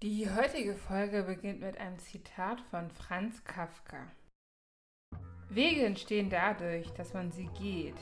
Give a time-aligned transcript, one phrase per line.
[0.00, 3.96] Die heutige Folge beginnt mit einem Zitat von Franz Kafka.
[5.48, 7.96] Wege entstehen dadurch, dass man sie geht.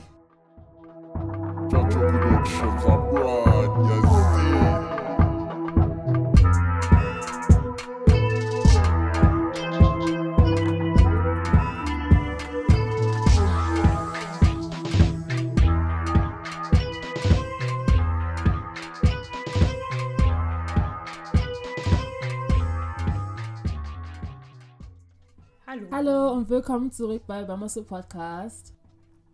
[26.07, 26.31] Hallo.
[26.31, 28.73] Und willkommen zurück bei Bamasu Podcast.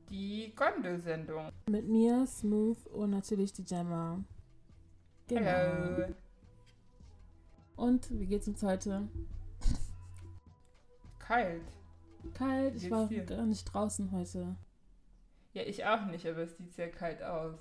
[0.09, 1.51] Die Gondelsendung.
[1.69, 4.23] Mit mir, Smooth und natürlich die Gemma.
[5.27, 5.51] Genau.
[5.51, 6.15] Hallo.
[7.75, 9.07] Und wie geht's uns heute?
[11.19, 11.61] Kalt.
[12.33, 13.23] Kalt, ich war dir?
[13.23, 14.55] gar nicht draußen heute.
[15.53, 17.59] Ja, ich auch nicht, aber es sieht sehr kalt aus.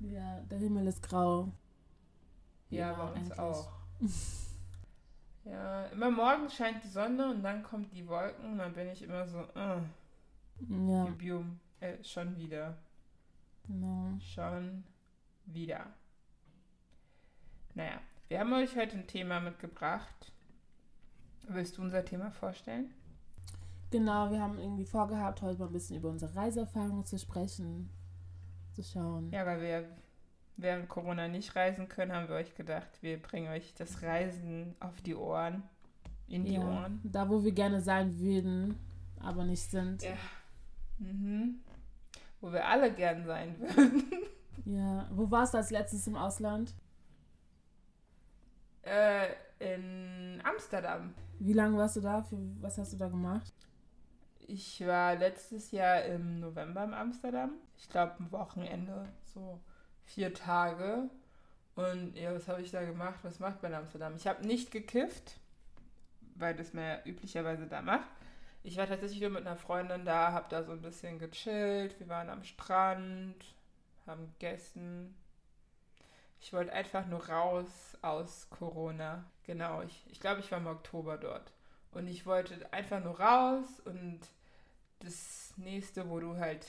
[0.00, 1.52] Ja, der Himmel ist grau.
[2.70, 3.38] Ja, immer bei uns eigentlich.
[3.38, 3.72] auch.
[5.48, 9.02] Ja, immer morgens scheint die Sonne und dann kommt die Wolken und dann bin ich
[9.02, 9.80] immer so, äh,
[10.68, 12.76] Ja, Bium, äh, schon wieder.
[13.66, 14.18] genau.
[14.20, 14.82] Schon
[15.46, 15.86] wieder.
[17.74, 20.32] Naja, wir haben euch heute ein Thema mitgebracht.
[21.48, 22.92] Willst du unser Thema vorstellen?
[23.92, 27.88] Genau, wir haben irgendwie vorgehabt, heute mal ein bisschen über unsere Reiseerfahrungen zu sprechen.
[28.72, 29.30] Zu schauen.
[29.30, 29.88] Ja, weil wir
[30.56, 35.00] während Corona nicht reisen können, haben wir euch gedacht, wir bringen euch das Reisen auf
[35.02, 35.62] die Ohren.
[36.28, 37.00] In die Ja, Ohren.
[37.04, 38.78] Da, wo wir gerne sein würden,
[39.20, 40.02] aber nicht sind.
[40.02, 40.16] Ja.
[40.98, 41.60] Mhm.
[42.40, 44.02] Wo wir alle gern sein würden.
[44.64, 45.08] Ja.
[45.12, 46.74] Wo warst du als letztes im Ausland?
[48.82, 51.14] Äh, in Amsterdam.
[51.38, 52.22] Wie lange warst du da?
[52.22, 53.52] Für, was hast du da gemacht?
[54.48, 57.52] Ich war letztes Jahr im November in Amsterdam.
[57.76, 59.60] Ich glaube, ein Wochenende, so
[60.06, 61.08] vier Tage.
[61.74, 63.20] Und ja, was habe ich da gemacht?
[63.22, 64.14] Was macht man in Amsterdam?
[64.16, 65.36] Ich habe nicht gekifft,
[66.34, 68.08] weil das man ja üblicherweise da macht.
[68.62, 72.00] Ich war tatsächlich nur mit einer Freundin da, habe da so ein bisschen gechillt.
[72.00, 73.36] Wir waren am Strand,
[74.06, 75.14] haben gegessen.
[76.40, 79.24] Ich wollte einfach nur raus aus Corona.
[79.44, 81.52] Genau, ich, ich glaube, ich war im Oktober dort.
[81.92, 84.20] Und ich wollte einfach nur raus und
[85.00, 86.66] das nächste, wo du halt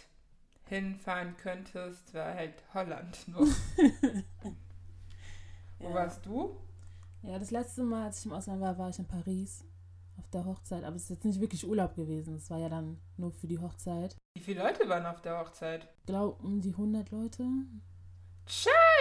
[0.70, 3.42] hinfahren könntest, war halt Holland noch.
[5.80, 5.94] Wo Ja.
[5.94, 6.58] warst du?
[7.24, 9.64] Ja, das letzte Mal, als ich im Ausland war, war ich in Paris
[10.18, 10.84] auf der Hochzeit.
[10.84, 12.36] Aber es ist jetzt nicht wirklich Urlaub gewesen.
[12.36, 14.16] Es war ja dann nur für die Hochzeit.
[14.36, 15.88] Wie viele Leute waren auf der Hochzeit?
[16.02, 17.44] Ich glaube, um die 100 Leute.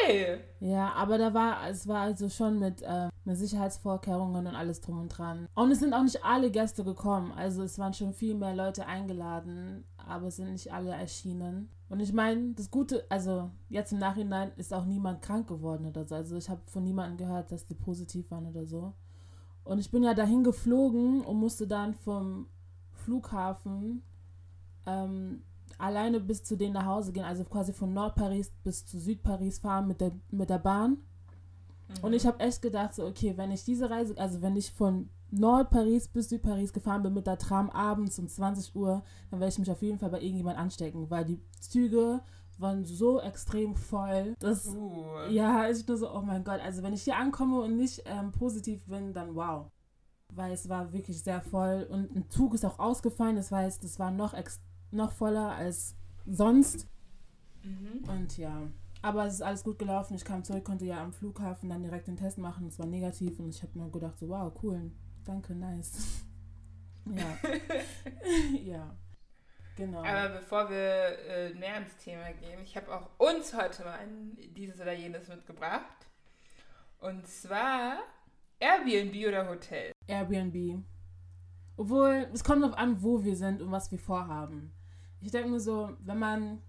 [0.05, 0.41] Hey!
[0.61, 5.01] Ja, aber da war, es war also schon mit, äh, mit Sicherheitsvorkehrungen und alles drum
[5.01, 5.49] und dran.
[5.55, 7.33] Und es sind auch nicht alle Gäste gekommen.
[7.33, 11.69] Also es waren schon viel mehr Leute eingeladen, aber es sind nicht alle erschienen.
[11.89, 16.05] Und ich meine, das Gute, also jetzt im Nachhinein ist auch niemand krank geworden oder
[16.05, 16.15] so.
[16.15, 18.95] Also ich habe von niemandem gehört, dass die positiv waren oder so.
[19.65, 22.47] Und ich bin ja dahin geflogen und musste dann vom
[22.93, 24.03] Flughafen
[24.87, 25.43] ähm,
[25.79, 29.89] alleine bis zu denen nach Hause gehen, also quasi von Nordparis bis zu Südparis fahren
[29.89, 30.99] mit der, mit der Bahn.
[32.03, 35.09] Und ich habe echt gedacht, so, okay, wenn ich diese Reise, also wenn ich von
[35.31, 39.59] Nordparis bis Südparis gefahren bin mit der Tram abends um 20 Uhr, dann werde ich
[39.59, 42.21] mich auf jeden Fall bei irgendjemand anstecken, weil die Züge
[42.59, 46.95] waren so extrem voll, dass, Uh, ja, ich nur so, oh mein Gott, also wenn
[46.95, 49.67] ich hier ankomme und nicht ähm, positiv bin, dann wow.
[50.33, 53.99] Weil es war wirklich sehr voll und ein Zug ist auch ausgefallen, das heißt, es
[53.99, 54.61] war noch, ex
[54.91, 55.95] noch voller als
[56.27, 56.89] sonst.
[57.63, 58.09] mhm.
[58.09, 58.63] Und ja,
[59.07, 60.17] aber es ist alles gut gelaufen.
[60.17, 62.67] Ich kam zurück, konnte ja am Flughafen dann direkt den Test machen.
[62.67, 64.91] Es war negativ und ich habe mir gedacht, so wow, cool,
[65.25, 66.25] danke, nice.
[67.07, 67.39] ja.
[68.65, 68.97] ja.
[69.77, 70.03] Genau.
[70.03, 74.37] Aber bevor wir äh, näher ins Thema gehen, ich habe auch uns heute mal ein,
[74.57, 76.09] dieses oder jenes mitgebracht.
[76.99, 77.99] Und zwar
[78.59, 79.93] Airbnb oder Hotel.
[80.09, 80.83] Airbnb.
[81.77, 84.73] Obwohl, es kommt darauf an, wo wir sind und was wir vorhaben.
[85.21, 86.63] Ich denke mir so, wenn man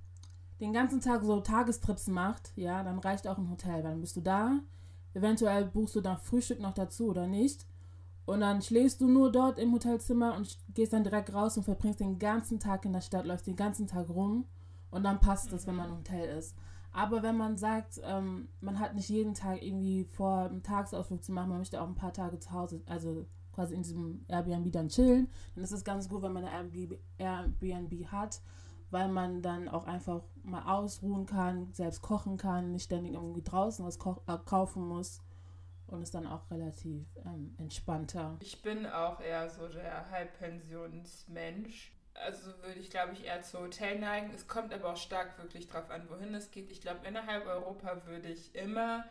[0.60, 4.16] den ganzen Tag so Tagestrips macht, ja, dann reicht auch ein Hotel, weil dann bist
[4.16, 4.60] du da.
[5.14, 7.66] Eventuell buchst du dann Frühstück noch dazu oder nicht.
[8.26, 12.02] Und dann schläfst du nur dort im Hotelzimmer und gehst dann direkt raus und verbringst
[12.02, 14.46] den ganzen Tag in der Stadt, läufst den ganzen Tag rum
[14.92, 16.56] und dann passt es, wenn man im Hotel ist.
[16.92, 21.32] Aber wenn man sagt, ähm, man hat nicht jeden Tag irgendwie vor, einen Tagesausflug zu
[21.32, 24.90] machen, man möchte auch ein paar Tage zu Hause, also quasi in diesem Airbnb dann
[24.90, 28.42] chillen, dann ist es ganz gut, wenn man Airbnb, Airbnb hat,
[28.90, 33.86] weil man dann auch einfach mal ausruhen kann, selbst kochen kann, nicht ständig irgendwie draußen
[33.86, 35.22] was äh, kaufen muss
[35.88, 38.38] und ist dann auch relativ ähm, entspannter.
[38.42, 41.94] Ich bin auch eher so der Halbpensionsmensch.
[42.14, 44.32] Also würde ich, glaube ich, eher zu Hotel neigen.
[44.34, 46.72] Es kommt aber auch stark wirklich drauf an, wohin es geht.
[46.72, 49.06] Ich glaube, innerhalb Europa würde ich immer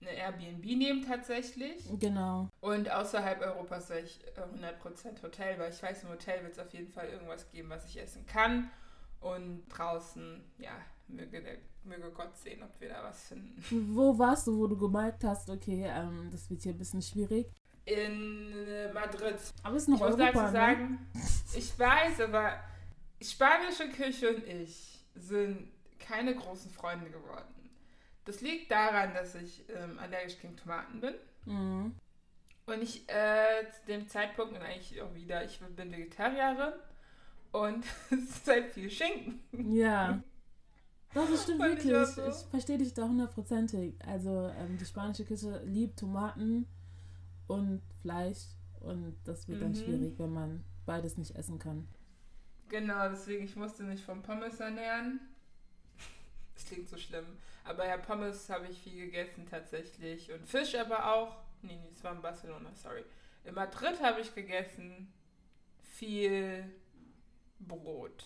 [0.00, 1.82] eine Airbnb nehmen tatsächlich.
[1.98, 2.48] Genau.
[2.60, 6.58] Und außerhalb Europas wäre ich äh, 100% Hotel, weil ich weiß, im Hotel wird es
[6.58, 8.70] auf jeden Fall irgendwas geben, was ich essen kann.
[9.20, 10.72] Und draußen, ja,
[11.08, 13.62] möge, der, möge Gott sehen, ob wir da was finden.
[13.94, 17.46] Wo warst du, wo du gemerkt hast, okay, ähm, das wird hier ein bisschen schwierig?
[17.84, 19.36] In äh, Madrid.
[19.62, 20.52] Aber es ist noch Ich muss Europa, dazu ne?
[20.52, 21.06] sagen,
[21.54, 22.60] ich weiß, aber
[23.22, 27.55] spanische Küche und ich sind keine großen Freunde geworden.
[28.26, 31.14] Das liegt daran, dass ich ähm, allergisch gegen Tomaten bin.
[31.46, 31.94] Mhm.
[32.66, 36.72] Und ich äh, zu dem Zeitpunkt und eigentlich auch wieder, ich bin Vegetarierin
[37.52, 39.40] und es ist halt viel Schinken.
[39.74, 40.20] Ja.
[41.14, 41.92] Doch, das stimmt ich wirklich.
[42.08, 43.94] Ich, so- verstehe dich da hundertprozentig.
[44.04, 46.66] Also ähm, die spanische Küche liebt Tomaten
[47.46, 48.40] und Fleisch
[48.80, 49.76] und das wird dann Mhm.
[49.76, 51.86] schwierig, wenn man beides nicht essen kann.
[52.68, 55.20] Genau, deswegen, ich musste mich vom Pommes ernähren.
[56.56, 57.24] Das klingt so schlimm.
[57.66, 60.32] Aber ja, Pommes habe ich viel gegessen tatsächlich.
[60.32, 61.36] Und Fisch aber auch.
[61.62, 63.04] Nee, nee, das war in Barcelona, sorry.
[63.44, 65.12] In Madrid habe ich gegessen
[65.82, 66.70] viel
[67.58, 68.24] Brot.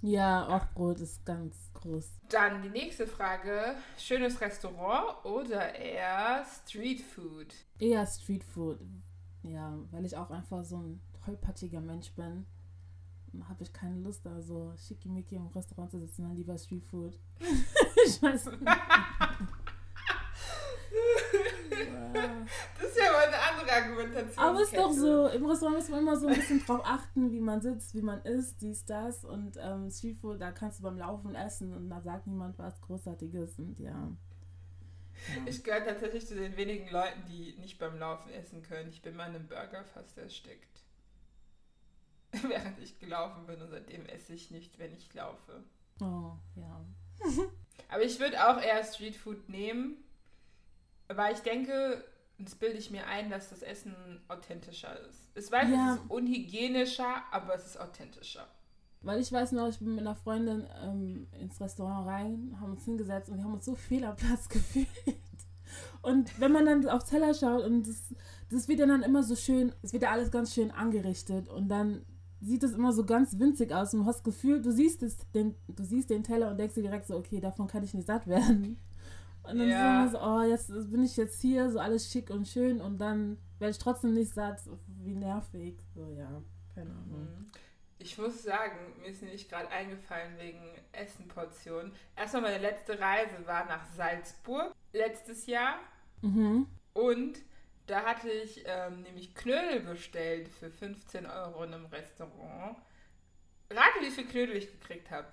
[0.00, 2.20] Ja, auch Brot ist ganz groß.
[2.28, 3.74] Dann die nächste Frage.
[3.98, 7.52] Schönes Restaurant oder eher Street Food?
[7.80, 8.78] Eher Streetfood.
[9.42, 12.46] Ja, weil ich auch einfach so ein tollpatschiger Mensch bin.
[13.48, 17.18] Habe ich keine Lust, da so schickimicki im Restaurant zu sitzen, dann lieber Streetfood.
[18.06, 18.66] ich weiß nicht.
[22.78, 24.44] Das ist ja mal eine andere Argumentation.
[24.44, 27.32] Aber es ist doch so, im Restaurant muss man immer so ein bisschen drauf achten,
[27.32, 29.24] wie man sitzt, wie man isst, dies, das.
[29.24, 33.58] Und ähm, Streetfood, da kannst du beim Laufen essen und da sagt niemand was Großartiges.
[33.58, 33.90] Und ja.
[33.90, 34.12] ja.
[35.46, 38.90] Ich gehöre tatsächlich zu den wenigen Leuten, die nicht beim Laufen essen können.
[38.90, 40.87] Ich bin mal in einem Burger fast erstickt.
[42.48, 45.62] Während ich gelaufen bin und seitdem esse ich nicht, wenn ich laufe.
[46.00, 46.84] Oh, ja.
[47.88, 49.96] Aber ich würde auch eher Streetfood nehmen,
[51.08, 52.04] weil ich denke,
[52.38, 53.94] das bilde ich mir ein, dass das Essen
[54.28, 55.30] authentischer ist.
[55.34, 55.94] Ich weiß, Ja.
[55.94, 58.46] es ist unhygienischer, aber es ist authentischer.
[59.00, 62.84] Weil ich weiß noch, ich bin mit einer Freundin ähm, ins Restaurant rein, haben uns
[62.84, 64.86] hingesetzt und wir haben uns so fehl am Platz gefühlt.
[66.02, 68.14] Und wenn man dann auf Teller schaut und das,
[68.50, 71.68] das wird ja dann immer so schön, es wird ja alles ganz schön angerichtet und
[71.68, 72.04] dann
[72.40, 75.16] sieht es immer so ganz winzig aus und du hast das Gefühl, du siehst, es,
[75.32, 78.06] den, du siehst den Teller und denkst dir direkt so, okay, davon kann ich nicht
[78.06, 78.78] satt werden.
[79.44, 80.04] Und dann Ja.
[80.04, 83.38] ist so, oh, jetzt bin ich jetzt hier, so alles schick und schön und dann
[83.58, 84.60] werde ich trotzdem nicht satt.
[85.02, 85.78] Wie nervig.
[85.94, 86.42] So, ja,
[86.74, 87.22] keine Ahnung.
[87.22, 87.46] Mhm.
[88.00, 90.60] Ich muss sagen, mir ist nämlich gerade eingefallen wegen
[90.92, 91.92] Essenportionen.
[92.14, 95.76] Erstmal meine letzte Reise war nach Salzburg letztes Jahr
[96.22, 96.66] Mhm.
[96.92, 97.38] und
[97.88, 102.76] da hatte ich ähm, nämlich Knödel bestellt für 15 Euro in einem Restaurant.
[103.70, 105.28] Rate, wie viel Knödel ich gekriegt habe.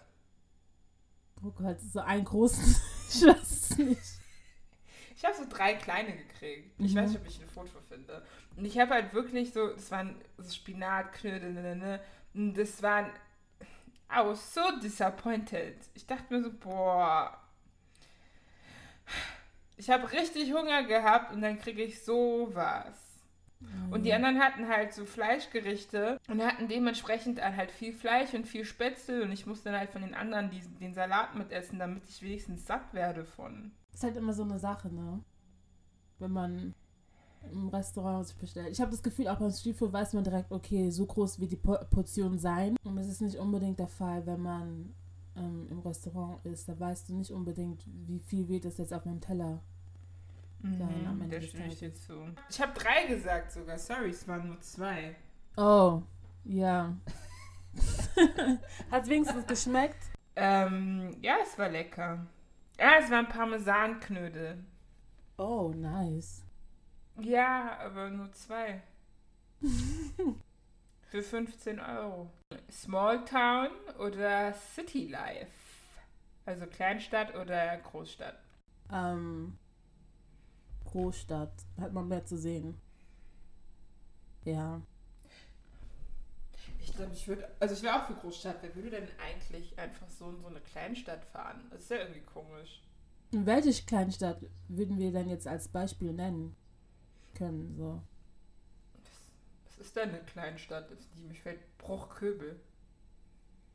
[1.44, 2.64] Oh Gott, so einen großen.
[3.10, 4.02] ich weiß es nicht.
[5.16, 6.80] Ich habe so drei kleine gekriegt.
[6.84, 6.96] Ich Mhm.
[6.96, 8.26] weiß nicht, ob ich ein Foto finde.
[8.58, 12.00] Und ich habe halt wirklich so, das waren so Spinatknödel, ne, ne, ne.
[12.34, 13.08] Und das waren,
[14.12, 15.78] I was so disappointed.
[15.94, 17.42] Ich dachte mir so, boah.
[19.78, 23.02] Ich habe richtig Hunger gehabt und dann kriege ich sowas.
[23.90, 28.64] Und die anderen hatten halt so Fleischgerichte und hatten dementsprechend halt viel Fleisch und viel
[28.66, 32.22] Spätzle und ich musste dann halt von den anderen diesen, den Salat mitessen, damit ich
[32.22, 33.72] wenigstens satt werde von.
[33.94, 35.22] Ist halt immer so eine Sache, ne?
[36.20, 36.74] Wenn man
[37.52, 38.70] im Restaurant sich bestellt.
[38.72, 41.58] Ich habe das Gefühl, auch beim Streetfood weiß man direkt, okay, so groß wird die
[41.58, 42.76] Po- Portion sein.
[42.84, 44.94] Und das ist nicht unbedingt der Fall, wenn man
[45.36, 46.68] ähm, im Restaurant ist.
[46.68, 49.62] Da weißt du nicht unbedingt, wie viel wird es jetzt auf meinem Teller.
[50.62, 52.14] Sein am Ende da des ich dir zu.
[52.50, 55.16] Ich habe drei gesagt sogar, sorry, es waren nur zwei.
[55.58, 56.02] Oh,
[56.44, 56.96] ja.
[58.92, 60.04] Hat wenigstens geschmeckt?
[60.36, 62.26] Ähm, ja, es war lecker.
[62.80, 64.58] Ja, es waren Parmesanknödel.
[65.38, 66.44] Oh, nice.
[67.20, 68.82] Ja, aber nur zwei.
[71.16, 72.30] Für 15 Euro.
[72.70, 73.70] Small Town
[74.00, 75.48] oder City Life?
[76.46, 78.38] Also Kleinstadt oder Großstadt?
[78.92, 79.58] Ähm,
[80.84, 81.54] Großstadt.
[81.80, 82.82] Hat man mehr zu sehen.
[84.44, 84.82] Ja.
[86.82, 88.58] Ich glaube, ich würde, also ich wäre auch für Großstadt.
[88.62, 91.62] Wer würde denn eigentlich einfach so in so eine Kleinstadt fahren?
[91.70, 92.84] Das ist ja irgendwie komisch.
[93.32, 96.58] Welche Kleinstadt würden wir denn jetzt als Beispiel nennen
[97.36, 97.74] können?
[97.78, 98.02] So.
[99.78, 101.60] Was ist denn eine Kleinstadt, die mich fällt?
[101.78, 102.60] Bruchköbel.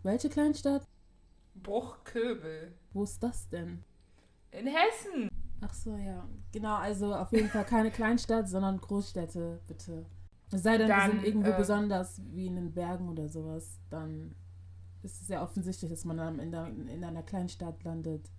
[0.03, 0.87] Welche Kleinstadt?
[1.55, 2.73] Bruchköbel.
[2.93, 3.85] Wo ist das denn?
[4.51, 5.29] In Hessen.
[5.61, 6.27] Ach so, ja.
[6.53, 10.07] Genau, also auf jeden Fall keine Kleinstadt, sondern Großstädte, bitte.
[10.51, 13.79] Es sei denn, wir Dann, sind irgendwo ähm, besonders wie in den Bergen oder sowas,
[13.91, 14.35] dann
[15.03, 18.31] ist es ja offensichtlich, dass man am Ende in einer Kleinstadt landet.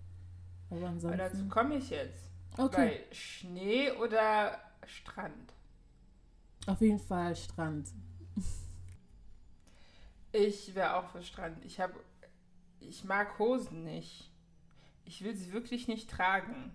[0.70, 1.50] Aber Aber dazu ansonsten.
[1.50, 2.32] komme ich jetzt.
[2.58, 2.78] Okay.
[2.78, 5.54] Weil Schnee oder Strand?
[6.68, 7.90] Auf jeden Fall Strand.
[10.32, 11.64] Ich wäre auch für Strand.
[11.66, 11.94] Ich habe,
[12.80, 14.32] ich mag Hosen nicht.
[15.06, 16.74] Ich will sie wirklich nicht tragen.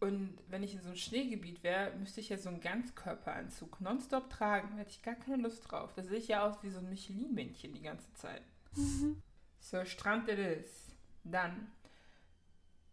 [0.00, 4.30] Und wenn ich in so einem Schneegebiet wäre, müsste ich ja so einen Ganzkörperanzug nonstop
[4.30, 4.70] tragen.
[4.72, 5.92] Da hätte ich gar keine Lust drauf.
[5.94, 8.42] Da sehe ich ja aus wie so ein Michelin-Männchen die ganze Zeit.
[9.60, 10.94] so, Strand it is.
[11.24, 11.72] Dann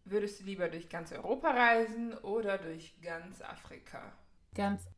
[0.04, 4.12] würdest du lieber durch ganz Europa reisen oder durch ganz Afrika?
[4.54, 4.88] Ganz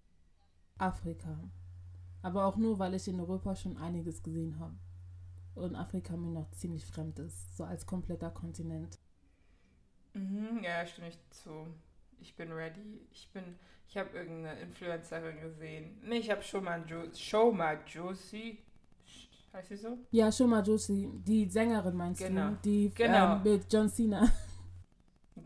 [0.78, 1.38] Afrika.
[2.22, 4.74] Aber auch nur, weil ich in Europa schon einiges gesehen habe.
[5.54, 8.98] Und Afrika mir noch ziemlich fremd ist, so als kompletter Kontinent.
[10.14, 11.66] Mhm, ja, stimme ich zu.
[12.20, 13.00] Ich bin ready.
[13.12, 13.56] Ich bin,
[13.88, 16.00] ich habe irgendeine Influencerin gesehen.
[16.04, 18.58] Nee, ich habe schon mal jo Shoma Josie.
[19.52, 19.98] Heißt sie so?
[20.10, 22.50] Ja, schon mal Josie, die Sängerin meinst Genau.
[22.50, 22.58] du?
[22.64, 23.36] Die Genau.
[23.36, 24.28] ähm, mit John Cena.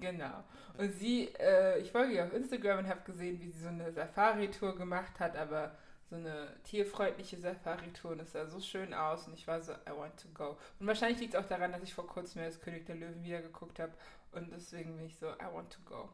[0.01, 0.43] Genau.
[0.79, 3.93] Und sie, äh, ich folge ihr auf Instagram und habe gesehen, wie sie so eine
[3.93, 5.73] Safari-Tour gemacht hat, aber
[6.09, 9.97] so eine tierfreundliche Safari-Tour und es sah so schön aus und ich war so, I
[9.97, 10.57] want to go.
[10.79, 13.23] Und wahrscheinlich liegt es auch daran, dass ich vor kurzem mir das König der Löwen
[13.23, 13.93] wieder geguckt habe
[14.33, 16.09] und deswegen bin ich so, I want to go.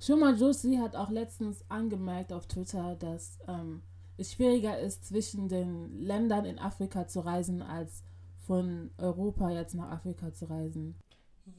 [0.00, 3.82] Schon mal Josie hat auch letztens angemerkt auf Twitter, dass ähm,
[4.16, 8.02] es schwieriger ist, zwischen den Ländern in Afrika zu reisen, als
[8.46, 10.96] von Europa jetzt nach Afrika zu reisen.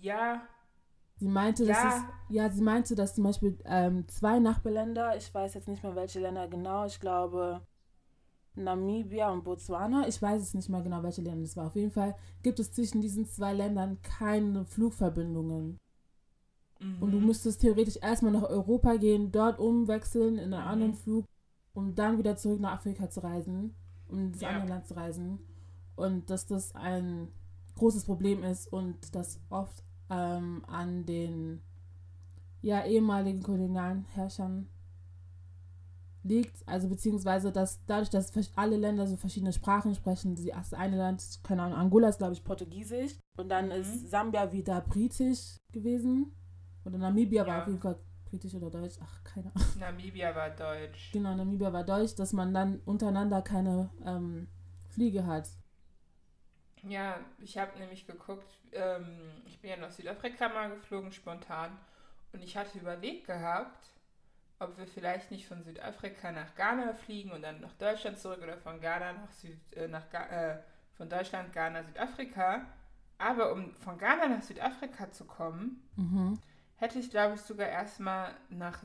[0.01, 0.41] Ja,
[1.19, 1.73] Sie meinte, Ja.
[1.73, 5.83] dass es, ja, sie meinte, dass zum Beispiel ähm, zwei Nachbarländer, ich weiß jetzt nicht
[5.83, 7.61] mehr welche Länder genau, ich glaube
[8.55, 11.67] Namibia und Botswana, ich weiß es nicht mehr genau, welche Länder es war.
[11.67, 15.77] Auf jeden Fall gibt es zwischen diesen zwei Ländern keine Flugverbindungen.
[17.01, 17.25] Und du mhm.
[17.25, 20.69] müsstest theoretisch erstmal nach Europa gehen, dort umwechseln in einen Mhm.
[20.69, 21.25] anderen Flug,
[21.73, 23.75] um dann wieder zurück nach Afrika zu reisen,
[24.07, 24.49] um ins Ja.
[24.49, 25.39] andere Land zu reisen.
[25.97, 27.27] Und dass das ein
[27.75, 31.61] großes Problem ist und das oft ähm, an den
[32.61, 34.67] ja, ehemaligen kolonialen Herrschern
[36.23, 36.67] liegt.
[36.67, 41.63] Also beziehungsweise, dass dadurch, dass alle Länder so verschiedene Sprachen sprechen, das eine Land, keine
[41.63, 43.17] Ahnung, Angola ist, glaube ich, Portugiesisch.
[43.37, 43.71] Und dann Mhm.
[43.71, 46.33] ist Sambia wieder britisch gewesen.
[46.85, 47.61] Oder Namibia war Ja.
[47.61, 48.95] auf jeden Fall britisch oder deutsch.
[49.01, 49.67] Ach, keine Ahnung.
[49.79, 51.11] Namibia war deutsch.
[51.13, 54.47] Genau, Namibia war deutsch, dass man dann untereinander keine ähm,
[54.89, 55.49] Fliege hat.
[56.83, 61.77] Ja, ich habe nämlich geguckt, ähm, ich bin ja nach Südafrika mal geflogen, spontan.
[62.31, 63.89] Und ich hatte überlegt gehabt,
[64.59, 68.57] ob wir vielleicht nicht von Südafrika nach Ghana fliegen und dann nach Deutschland zurück oder
[68.57, 70.59] von Ghana nach Süd, äh, nach äh,
[70.95, 72.65] von Deutschland, Ghana, Südafrika.
[73.17, 76.39] Aber um von Ghana nach Südafrika zu kommen, Mhm.
[76.77, 78.83] hätte ich, glaube ich, sogar erstmal nach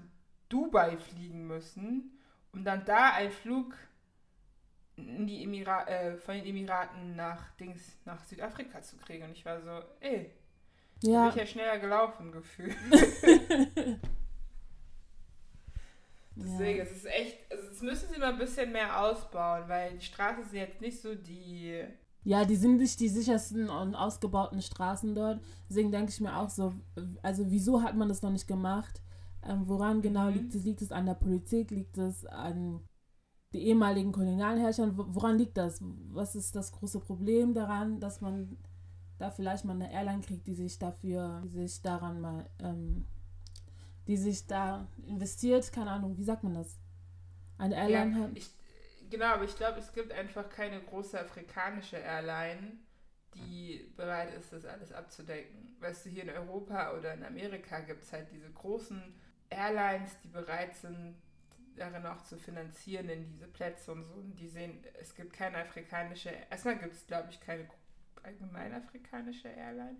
[0.48, 2.18] Dubai fliegen müssen,
[2.52, 3.74] um dann da einen Flug
[4.96, 9.24] in die Emira äh, von den Emiraten nach Dings nach Südafrika zu kriegen.
[9.24, 10.30] Und ich war so, ey,
[11.10, 12.76] da bin Ja, ich ja schneller gelaufen gefühlt.
[16.36, 16.80] Deswegen, ja.
[16.80, 20.44] es ist echt, also das müssen sie mal ein bisschen mehr ausbauen, weil die Straßen
[20.44, 21.84] sind jetzt nicht so die.
[22.24, 25.40] ja, die sind nicht die sichersten und ausgebauten Straßen dort.
[25.68, 26.74] Deswegen denke ich mir auch so,
[27.22, 29.00] also wieso hat man das noch nicht gemacht?
[29.42, 30.30] Ähm, woran genau Mhm.
[30.30, 30.64] liegt es?
[30.64, 31.70] Liegt es an der Politik?
[31.70, 32.80] Liegt es an
[33.54, 34.96] den ehemaligen Kolonialherrschern?
[34.98, 35.80] Wo- Woran liegt das?
[36.12, 38.56] Was ist das große Problem daran, dass man
[39.18, 43.06] da vielleicht mal eine Airline kriegt, die sich dafür, die sich daran mal, ähm,
[44.06, 45.72] die sich da investiert?
[45.72, 46.78] Keine Ahnung, wie sagt man das?
[47.58, 48.30] Eine Airline ja, hat.
[48.34, 48.50] ich,
[49.10, 52.72] genau, aber ich glaube, es gibt einfach keine große afrikanische Airline,
[53.34, 55.76] die bereit ist, das alles abzudecken.
[55.80, 59.02] Weißt du, hier in Europa oder in Amerika gibt es halt diese großen
[59.50, 61.16] Airlines, die bereit sind,
[61.76, 64.14] darin auch zu finanzieren in diese Plätze und so.
[64.14, 67.68] Und die sehen, es gibt keine afrikanische, erstmal gibt es, glaube ich, keine
[68.22, 69.96] allgemein afrikanische Airline.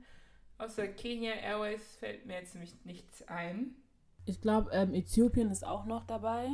[0.59, 3.75] Außer Kenya Airways fällt mir jetzt nämlich nichts ein.
[4.25, 6.49] Ich glaube, ähm, Äthiopien ist auch noch dabei.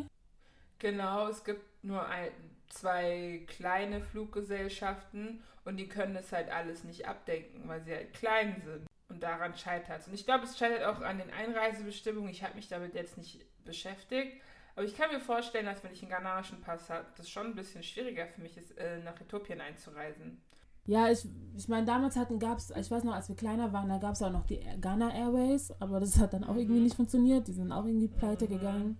[0.79, 2.31] Genau, es gibt nur ein,
[2.69, 8.61] zwei kleine Fluggesellschaften und die können das halt alles nicht abdenken, weil sie halt klein
[8.65, 8.87] sind.
[9.09, 10.09] Und daran scheitert es.
[10.09, 12.31] Und ich glaube, es scheitert auch an den Einreisebestimmungen.
[12.31, 14.41] Ich habe mich damit jetzt nicht beschäftigt.
[14.77, 17.55] Aber ich kann mir vorstellen, dass wenn ich einen ghanaischen Pass habe, das schon ein
[17.55, 20.41] bisschen schwieriger für mich ist, äh, nach Äthiopien einzureisen.
[20.87, 23.99] Ja, ich, ich meine, damals hatten gab's, ich weiß noch, als wir kleiner waren, da
[23.99, 26.85] gab es auch noch die Ghana Airways, aber das hat dann auch irgendwie Mhm.
[26.85, 27.47] nicht funktioniert.
[27.49, 28.49] Die sind auch irgendwie pleite Mhm.
[28.49, 28.99] gegangen.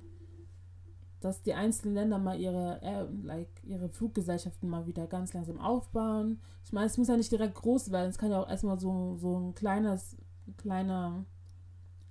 [1.21, 6.41] Dass die einzelnen Länder mal ihre, Air, like, ihre Fluggesellschaften mal wieder ganz langsam aufbauen.
[6.65, 8.09] Ich meine, es muss ja nicht direkt groß werden.
[8.09, 10.17] Es kann ja auch erstmal so, so ein kleines,
[10.57, 11.25] kleiner,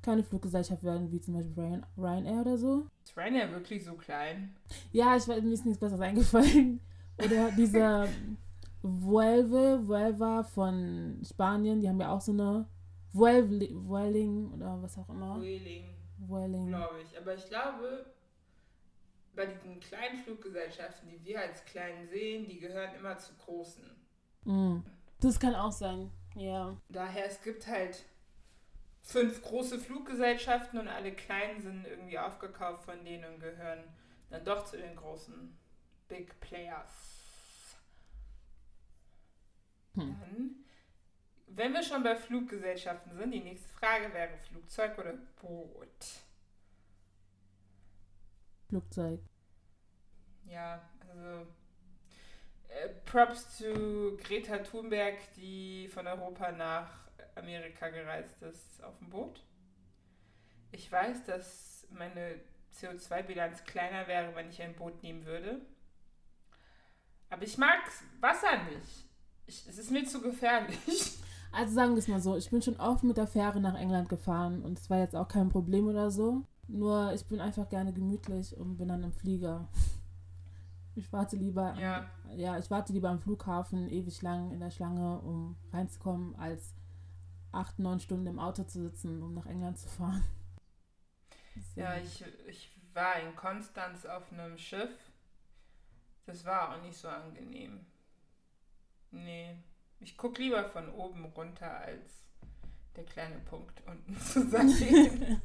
[0.02, 2.88] kleine Fluggesellschaft werden, wie zum Beispiel Ryan, Ryanair oder so.
[3.04, 4.56] Ist Ryanair wirklich so klein?
[4.92, 6.80] Ja, ich weiß, mir ist nichts Besseres eingefallen.
[7.22, 8.08] Oder dieser
[8.82, 12.66] Vuelve, Vuelva von Spanien, die haben ja auch so eine
[13.12, 15.42] Vueling oder was auch immer.
[15.42, 15.90] Wheeling.
[16.18, 16.68] Vueling.
[16.68, 17.18] glaube ich.
[17.18, 18.06] Aber ich glaube,
[19.36, 23.84] bei diesen kleinen Fluggesellschaften, die wir als kleinen sehen, die gehören immer zu großen.
[24.46, 24.80] Mm.
[25.20, 26.12] Das kann auch sein.
[26.36, 26.78] Ja.
[26.90, 28.06] Daher, es gibt halt
[29.10, 33.84] fünf große Fluggesellschaften und alle kleinen sind irgendwie aufgekauft von denen und gehören
[34.30, 35.58] dann doch zu den großen
[36.08, 36.94] Big Players.
[39.96, 40.16] Hm.
[40.20, 40.56] Dann,
[41.48, 45.88] wenn wir schon bei Fluggesellschaften sind, die nächste Frage wäre Flugzeug oder Boot?
[48.68, 49.20] Flugzeug.
[50.46, 51.48] Ja, also
[52.68, 57.09] äh, Props zu Greta Thunberg, die von Europa nach
[57.40, 59.42] Amerika gereist ist auf dem Boot.
[60.72, 62.36] Ich weiß, dass meine
[62.76, 65.62] CO2-Bilanz kleiner wäre, wenn ich ein Boot nehmen würde.
[67.30, 67.80] Aber ich mag
[68.20, 69.06] Wasser nicht.
[69.48, 71.18] Ich, es ist mir zu gefährlich.
[71.52, 74.08] Also sagen wir es mal so, ich bin schon oft mit der Fähre nach England
[74.08, 76.44] gefahren und es war jetzt auch kein Problem oder so.
[76.68, 79.68] Nur ich bin einfach gerne gemütlich und bin dann im Flieger.
[80.94, 82.08] Ich warte lieber, Ja.
[82.36, 86.76] ja, ich warte lieber am Flughafen ewig lang in der Schlange, um reinzukommen, als
[87.52, 90.24] acht, neun Stunden im Auto zu sitzen, um nach England zu fahren.
[91.76, 94.92] Ja, ich, ich war in Konstanz auf einem Schiff.
[96.26, 97.86] Das war auch nicht so angenehm.
[99.12, 99.56] Nee.
[100.00, 102.24] Ich gucke lieber von oben runter, als
[102.96, 104.70] der kleine Punkt unten zu sein.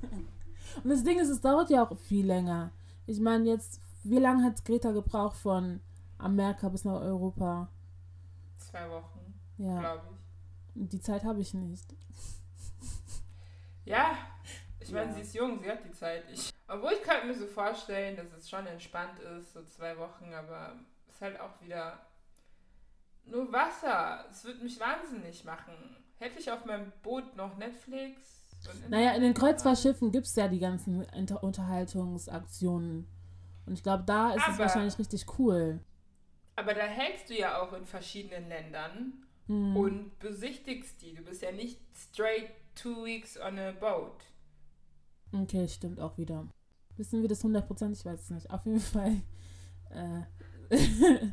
[0.82, 2.72] Und das Ding ist, es dauert ja auch viel länger.
[3.06, 5.80] Ich meine, jetzt, wie lange hat Greta gebraucht von
[6.18, 7.68] Amerika bis nach Europa?
[8.58, 10.23] Zwei Wochen, Ja, glaube ich.
[10.74, 11.94] Die Zeit habe ich nicht.
[13.84, 14.16] Ja,
[14.80, 15.14] ich meine, Ja.
[15.14, 16.24] sie ist jung, sie hat die Zeit.
[16.32, 20.32] Ich, obwohl ich könnte mir so vorstellen, dass es schon entspannt ist, so zwei Wochen,
[20.32, 20.74] aber
[21.08, 21.98] es ist halt auch wieder
[23.26, 24.24] nur Wasser.
[24.30, 25.74] Es würde mich wahnsinnig machen.
[26.18, 28.40] Hätte ich auf meinem Boot noch Netflix?
[28.88, 29.34] Naja, in den?
[29.34, 33.06] Kreuzfahrtschiffen gibt es ja die ganzen Inter Unterhaltungsaktionen.
[33.66, 35.80] Und ich glaube, da ist es Aber- wahrscheinlich richtig cool.
[36.56, 39.76] Aber da hältst du ja auch in verschiedenen Ländern Hm.
[39.76, 41.14] und besichtigst die.
[41.14, 44.24] Du bist ja nicht straight two weeks on a boat.
[45.32, 46.48] Okay, stimmt auch wieder.
[46.96, 47.92] Wissen wir das 100%?
[47.92, 48.50] Ich weiß es nicht.
[48.50, 49.20] Auf jeden Fall.
[49.90, 50.22] Äh,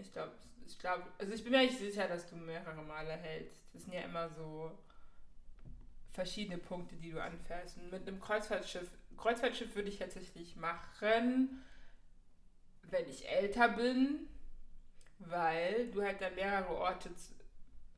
[0.00, 0.32] Ich glaube,
[0.66, 3.62] ich glaube, also ich bin mir nicht sicher, dass du mehrere Male hältst.
[3.72, 4.70] Das sind ja immer so
[6.12, 7.78] verschiedene Punkte, die du anfährst.
[7.78, 11.62] Und mit einem Kreuzfahrtschiff, Kreuzfahrtschiff würde ich tatsächlich machen,
[12.82, 14.28] wenn ich älter bin,
[15.18, 17.10] weil du halt dann mehrere Orte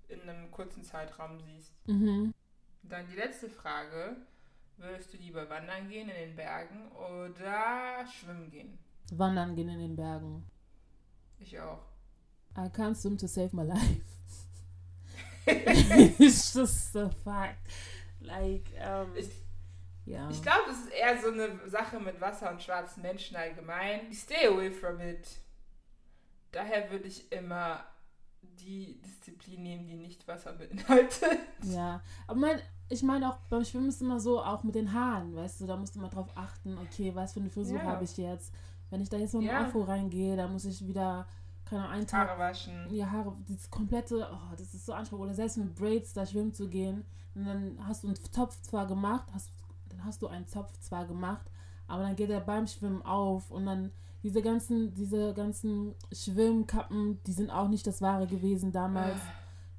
[0.09, 1.72] in einem kurzen Zeitraum siehst.
[1.87, 2.33] mhm.
[2.83, 4.16] Dann die letzte Frage.
[4.78, 8.78] Würdest du lieber wandern gehen in den Bergen oder schwimmen gehen?
[9.11, 10.48] Wandern gehen in den Bergen.
[11.40, 11.81] Ich auch.
[12.57, 14.00] I can't swim to save my life.
[15.46, 17.59] It's just a fact.
[18.20, 19.28] Like, um, Ich,
[20.04, 20.28] ja.
[20.31, 24.12] Ich glaube, es ist eher so eine Sache mit Wasser und schwarzen Menschen allgemein.
[24.12, 25.38] Stay away from it.
[26.59, 27.85] Daher würde ich immer
[28.40, 31.38] die Disziplin nehmen, die nicht Wasser beinhaltet.
[31.62, 35.37] Ja, aber mein, ich meine auch beim Schwimmen ist immer so, auch mit den Haaren,
[35.37, 37.85] weißt du, da musst du mal drauf achten, okay, was für eine Frisur Ja.
[37.85, 38.53] habe ich jetzt?
[38.90, 39.61] Wenn ich da jetzt so ein Ja.
[39.61, 41.29] Afro reingehe, dann muss ich wieder,
[41.64, 42.88] keine Ahnung, einen Tag, Haare waschen.
[42.88, 45.27] die Haare, das komplette, oh, das ist so anstrengend.
[45.27, 47.05] Oder selbst mit Braids da schwimmen zu gehen,
[47.37, 49.51] und dann hast du einen Zopf zwar gemacht, hast,
[49.90, 51.47] dann hast du einen Zopf zwar gemacht,
[51.87, 57.33] aber dann geht er beim Schwimmen auf und dann diese ganzen, diese ganzen Schwimmkappen, die
[57.33, 59.20] sind auch nicht das Wahre gewesen damals.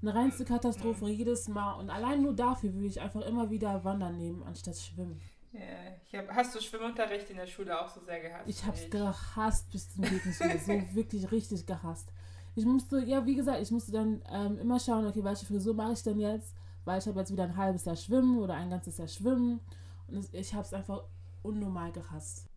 [0.02, 1.73] Eine reinste Katastrophe jedes Mal.
[1.73, 5.19] Und allein nur dafür würde ich einfach immer wieder Wandern nehmen, anstatt Schwimmen.
[5.52, 5.60] Ja,
[6.06, 8.47] ich hab, hast du Schwimmunterricht in der Schule auch so sehr gehasst?
[8.47, 10.60] Ich hab's gehasst bis zum nicht mehr.
[10.60, 12.10] So wirklich richtig gehasst.
[12.56, 15.93] Ich musste, ja, wie gesagt, ich musste dann ähm, immer schauen, okay, welche Frisur mache
[15.93, 16.56] ich denn jetzt?
[16.86, 19.60] Weil ich habe jetzt wieder ein halbes Jahr Schwimmen oder ein ganzes Jahr Schwimmen.
[20.08, 21.04] Und ich habe es einfach
[21.41, 22.49] unnormal gehasst.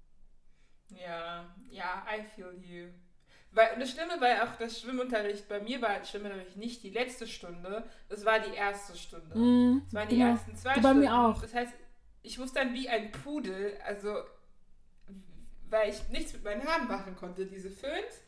[1.01, 2.89] Ja, ja, I feel you.
[3.55, 7.27] Weil, und das Schlimme war auch, das Schwimmunterricht, bei mir war Schwimmunterricht nicht die letzte
[7.27, 9.39] Stunde, das war die erste Stunde.
[9.39, 10.31] Mm, Das waren die genau.
[10.31, 11.01] ersten zwei Bei Stunden.
[11.01, 11.41] mir auch.
[11.43, 11.75] Das heißt,
[12.23, 14.23] ich muss dann wie ein Pudel, also
[15.69, 18.23] weil ich nichts mit meinen Haaren machen konnte, diese Föhns.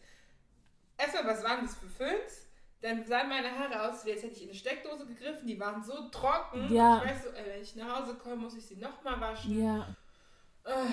[0.96, 2.46] Erstmal, was waren das für Föhns?
[2.80, 5.46] Dann sahen meine Haare aus, wie als hätte ich in eine Steckdose gegriffen.
[5.46, 6.72] Die waren so trocken.
[6.72, 7.02] Ja.
[7.02, 9.62] Ich weiß so, ey, wenn ich nach Hause komme, muss ich sie nochmal waschen.
[9.62, 9.94] Ja.
[10.64, 10.86] Ah,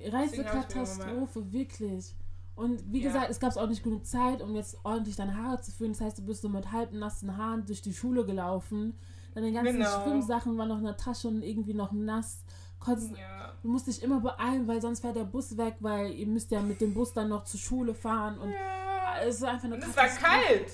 [0.00, 2.14] Reise Deswegen hab ich mir Katastrophe, wirklich.
[2.54, 3.08] Und wie Ja.
[3.12, 5.92] gesagt, es gab auch nicht genug Zeit, um jetzt ordentlich deine Haare zu föhnen.
[5.92, 8.94] Das heißt, du bist so mit halbnassen Haaren durch die Schule gelaufen.
[9.34, 10.02] Deine ganzen Genau.
[10.04, 12.42] Schwimmsachen waren noch in der Tasche und irgendwie noch nass.
[12.80, 13.52] Konntest, ja.
[13.62, 16.60] Du musst dich immer beeilen, weil sonst fährt der Bus weg, weil ihr müsst ja
[16.62, 18.38] mit dem Bus dann noch zur Schule fahren.
[18.38, 19.20] Und ja.
[19.24, 20.70] es ist einfach eine Und es war kalt.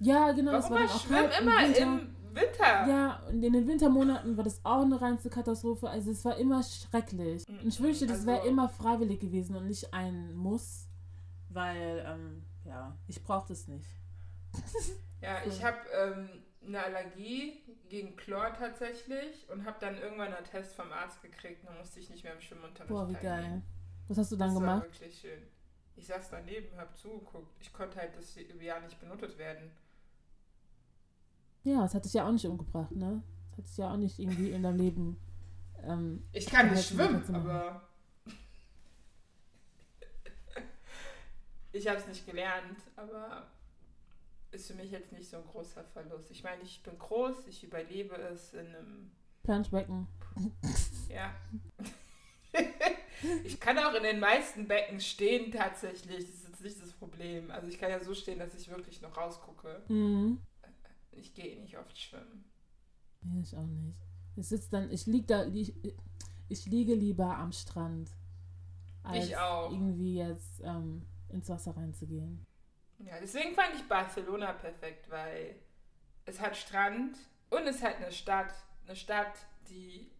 [0.00, 1.32] Ja, genau, es Warum war war dann auch kalt.
[1.40, 2.88] im immer im Winter.
[2.88, 5.88] Ja, und in den Wintermonaten war das auch eine reinste Katastrophe.
[5.88, 7.46] Also es war immer schrecklich.
[7.48, 10.88] Und ich wünschte, das wäre Also- immer freiwillig gewesen und nicht ein Muss.
[11.48, 13.88] Weil, ähm, ja, ich brauche das nicht.
[15.20, 16.28] Ja, ich habe ähm,
[16.66, 21.64] eine Allergie gegen Chlor tatsächlich und habe dann irgendwann einen Test vom Arzt gekriegt.
[21.66, 23.52] Dann musste ich nicht mehr im Schwimmunterricht Boah, wie teilnehmen.
[23.52, 23.62] geil.
[24.08, 24.82] Was hast du dann das war gemacht?
[25.00, 25.42] wirklich schön.
[25.96, 27.56] Ich saß daneben, habe zugeguckt.
[27.58, 29.70] Ich konnte halt das Jahr nicht benotet werden.
[31.64, 33.22] Ja, das hat dich ja auch nicht umgebracht, ne?
[33.50, 35.16] Das hat dich ja auch nicht irgendwie in deinem Leben.
[35.82, 37.82] Ähm, Ich kann nicht schwimmen, aber
[41.72, 43.46] ich habe es nicht gelernt, aber
[44.52, 46.30] ist für mich jetzt nicht so ein großer Verlust.
[46.30, 49.10] Ich meine, ich bin groß, ich überlebe es in einem,
[49.42, 50.06] Planschbecken.
[51.08, 51.34] ja.
[53.44, 56.24] ich kann auch in den meisten Becken stehen tatsächlich.
[56.24, 57.50] Das ist jetzt nicht das Problem.
[57.50, 59.82] Also ich kann ja so stehen, dass ich wirklich noch rausgucke.
[59.88, 60.38] Mhm.
[61.16, 62.44] Ich gehe nicht oft schwimmen.
[63.22, 63.98] Nee, ich auch nicht.
[64.36, 65.74] Ich sitze dann, ich lieg da, ich,
[66.48, 68.10] ich liege lieber am Strand,
[69.02, 69.70] als Ich auch.
[69.70, 72.44] irgendwie jetzt ähm, ins Wasser reinzugehen.
[72.98, 75.56] Ja, deswegen fand ich Barcelona perfekt, weil
[76.26, 77.16] es hat Strand
[77.50, 78.52] und es hat eine Stadt,
[78.86, 79.34] eine Stadt,
[79.68, 80.10] die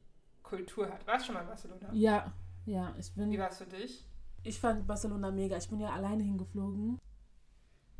[0.43, 1.07] Kultur hat.
[1.07, 1.93] Warst du schon mal in Barcelona?
[1.93, 2.33] Ja,
[2.67, 3.31] ja, ich bin.
[3.31, 4.07] Wie war es für dich?
[4.43, 5.57] Ich fand Barcelona mega.
[5.57, 7.01] Ich bin ja alleine hingeflogen.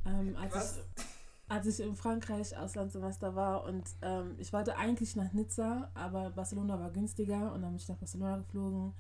[0.07, 0.79] Ähm, als, Was?
[0.97, 1.05] ich,
[1.49, 6.79] als ich in Frankreich Auslandssemester war und ähm, ich wollte eigentlich nach Nizza, aber Barcelona
[6.81, 8.95] war günstiger und dann bin ich nach Barcelona geflogen.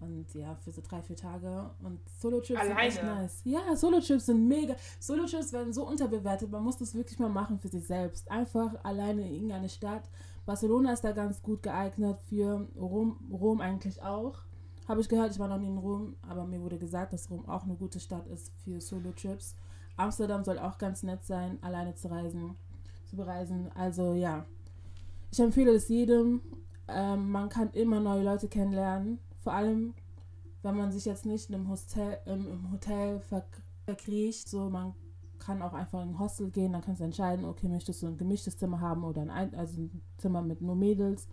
[0.00, 1.70] Und ja, für so drei, vier Tage.
[1.82, 3.40] Und Solo-Trips sind echt nice.
[3.44, 4.76] Ja, Solo-Trips sind mega.
[5.00, 6.50] Solo-Trips werden so unterbewertet.
[6.50, 8.30] Man muss das wirklich mal machen für sich selbst.
[8.30, 10.08] Einfach alleine in irgendeine Stadt.
[10.46, 14.38] Barcelona ist da ganz gut geeignet für Rom, Rom eigentlich auch.
[14.86, 17.46] Habe ich gehört, ich war noch nie in Rom, aber mir wurde gesagt, dass Rom
[17.48, 19.56] auch eine gute Stadt ist für Solo-Trips.
[19.98, 22.54] Amsterdam soll auch ganz nett sein, alleine zu reisen,
[23.04, 23.70] zu bereisen.
[23.74, 24.46] Also ja,
[25.30, 26.40] ich empfehle es jedem.
[26.86, 29.18] Ähm, man kann immer neue Leute kennenlernen.
[29.40, 29.92] Vor allem,
[30.62, 34.48] wenn man sich jetzt nicht in einem Hostel, ähm, im Hotel verk- verkriecht.
[34.48, 34.94] So, man
[35.38, 36.72] kann auch einfach in ein Hostel gehen.
[36.72, 39.82] Dann kannst du entscheiden, okay, möchtest du ein gemischtes Zimmer haben oder ein, ein, also
[39.82, 41.28] ein Zimmer mit nur Mädels.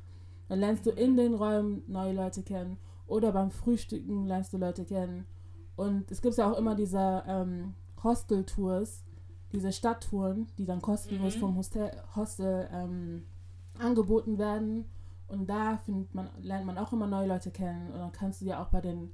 [0.47, 2.77] Dann lernst du in den Räumen neue Leute kennen.
[3.07, 5.25] Oder beim Frühstücken lernst du Leute kennen.
[5.75, 9.03] Und es gibt ja auch immer diese ähm, Hostel-Tours,
[9.51, 11.39] diese Stadttouren, die dann kostenlos Mhm.
[11.39, 13.23] vom Hostel, Hostel ähm,
[13.77, 14.85] angeboten werden.
[15.27, 17.91] Und da findet man, lernt man auch immer neue Leute kennen.
[17.91, 19.11] Und dann kannst du ja auch bei den.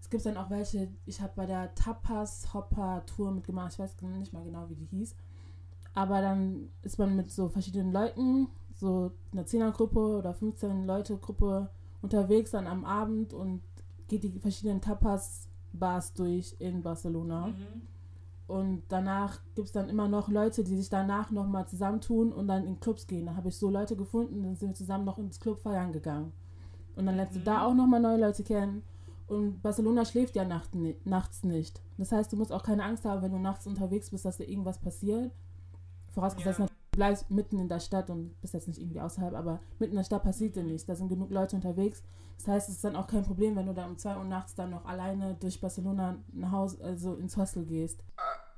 [0.00, 3.94] Es gibt dann auch welche, ich habe bei der Tapas Hopper Tour mitgemacht, ich weiß
[4.02, 5.14] nicht mal genau, wie die hieß.
[5.92, 11.68] Aber dann ist man mit so verschiedenen Leuten, so einer Zehnergruppe oder 15 Leute Gruppe
[12.00, 13.60] unterwegs dann am Abend und
[14.06, 17.48] geht die verschiedenen Tapas-Bars durch in Barcelona.
[17.48, 17.82] Mhm.
[18.48, 22.66] Und danach gibt es dann immer noch Leute, die sich danach nochmal zusammentun und dann
[22.66, 23.26] in Clubs gehen.
[23.26, 26.32] Da habe ich so Leute gefunden, dann sind wir zusammen noch ins Club feiern gegangen.
[26.96, 27.44] Und dann lernst du Mhm.
[27.44, 28.82] da auch nochmal neue Leute kennen.
[29.28, 30.70] Und Barcelona schläft ja nacht,
[31.04, 31.82] nachts nicht.
[31.98, 34.48] Das heißt, du musst auch keine Angst haben, wenn du nachts unterwegs bist, dass dir
[34.48, 35.30] irgendwas passiert.
[36.14, 36.67] Vorausgesetzt, Ja.
[36.98, 40.04] Bleibst mitten in der Stadt und bist jetzt nicht irgendwie außerhalb, aber mitten in der
[40.04, 40.84] Stadt passiert dir nichts.
[40.84, 42.02] Da sind genug Leute unterwegs.
[42.38, 44.56] Das heißt, es ist dann auch kein Problem, wenn du dann um 2 Uhr nachts
[44.56, 48.00] dann noch alleine durch Barcelona nach Hause, also ins Hostel gehst.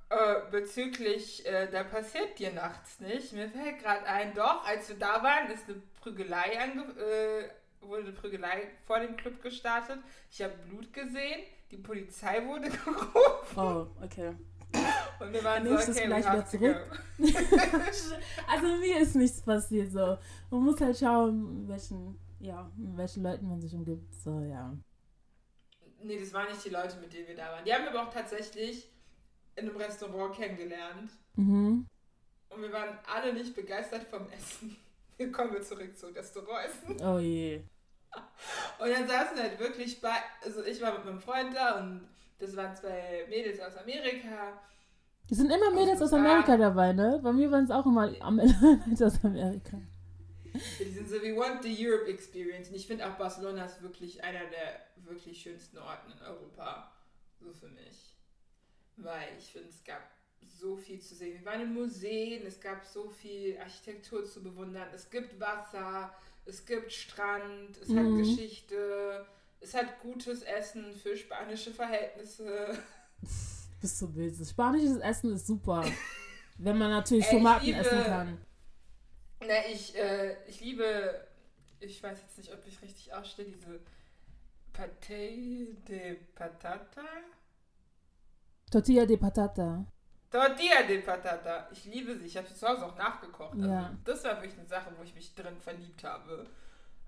[0.08, 3.34] Äh, bezüglich, äh, da passiert dir nachts nicht.
[3.34, 8.04] Mir fällt gerade ein, doch, als wir da waren, ist eine Prügelei ange äh, wurde
[8.04, 9.98] eine Prügelei vor dem Club gestartet.
[10.30, 14.32] Ich habe Blut gesehen, die Polizei wurde gerufen Oh, okay.
[15.20, 17.02] Und wir waren ich so, okay, we wieder zurück?
[18.48, 20.18] Also mir ist nichts passiert so.
[20.50, 24.14] Man muss halt schauen, welchen, ja, mit welchen Leuten man sich umgibt.
[24.14, 24.76] So, ja.
[26.02, 27.64] Nee, das waren nicht die Leute, mit denen wir da waren.
[27.64, 28.90] Die haben wir aber auch tatsächlich
[29.56, 31.10] in einem Restaurant kennengelernt.
[31.36, 31.86] Mhm.
[32.48, 34.76] Und wir waren alle nicht begeistert vom Essen.
[35.16, 37.00] Hier kommen wir zurück zum Restaurantessen.
[37.02, 37.62] Oh je.
[38.78, 42.08] Und dann saßen halt wirklich bei, also ich war mit meinem Freund da und
[42.40, 44.60] das waren zwei Mädels aus Amerika.
[45.30, 46.16] Es sind immer Mädels aus USA.
[46.18, 47.20] Amerika dabei, ne?
[47.22, 49.78] Bei mir waren es auch immer Ende aus Amerika.
[50.80, 52.68] Die sind so, we want the Europe Experience.
[52.68, 56.90] Und ich finde auch Barcelona ist wirklich einer der wirklich schönsten Orte in Europa.
[57.38, 58.16] So für mich.
[58.96, 60.02] Weil ich finde, es gab
[60.42, 61.38] so viel zu sehen.
[61.38, 64.88] Wir waren in Museen, es gab so viel Architektur zu bewundern.
[64.92, 66.12] Es gibt Wasser,
[66.44, 68.18] es gibt Strand, es hat Mhm.
[68.18, 69.24] Geschichte,
[69.60, 72.78] es hat gutes Essen für spanische Verhältnisse.
[73.80, 74.34] Bist so wild.
[74.46, 75.84] Spanisches Essen ist super.
[76.58, 78.38] Wenn man natürlich Ey, Tomaten liebe- essen kann.
[79.40, 81.26] Na, ich, äh, ich liebe,
[81.78, 83.80] ich weiß jetzt nicht, ob ich richtig ausstehe, diese
[84.74, 87.02] Pâté de Patata.
[88.70, 89.84] Tortilla de Patata.
[90.30, 91.68] Tortilla de Patata.
[91.72, 92.26] Ich liebe sie.
[92.26, 93.54] Ich habe sie zu Hause auch nachgekocht.
[93.54, 93.96] Also, Ja.
[94.04, 96.46] Das war wirklich eine Sache, wo ich mich drin verliebt habe.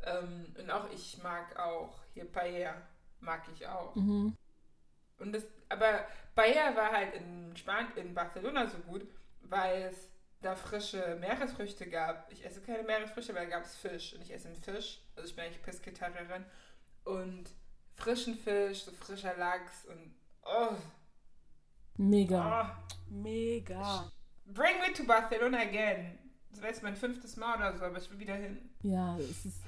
[0.05, 2.75] Ähm, und auch ich mag auch hier Paella.
[3.21, 3.95] Mag ich auch.
[3.95, 4.37] Mhm.
[5.19, 9.07] Und das, aber Paella war halt in Span in Barcelona so gut,
[9.43, 10.09] weil es
[10.41, 12.31] da frische Meeresfrüchte gab.
[12.33, 14.15] Ich esse keine Meeresfrüchte, weil da gab es Fisch.
[14.15, 15.01] Und ich esse Fisch.
[15.15, 16.45] Also ich bin eigentlich Pesketarierin.
[17.05, 17.45] Und
[17.95, 20.75] frischen Fisch, so frischer Lachs und oh,
[21.97, 22.77] Mega.
[22.77, 22.95] oh.
[23.11, 24.11] Mega.
[24.47, 26.19] Bring me to Barcelona again.
[26.51, 28.71] Das wäre jetzt mein fünftes Mal oder so, aber ich will wieder hin.
[28.83, 29.63] Ja, es ist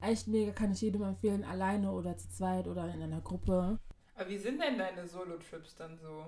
[0.00, 3.78] echt mega, kann ich jedem empfehlen, alleine oder zu zweit oder in einer Gruppe.
[4.14, 6.26] Aber wie sind denn deine Solo-Trips dann so?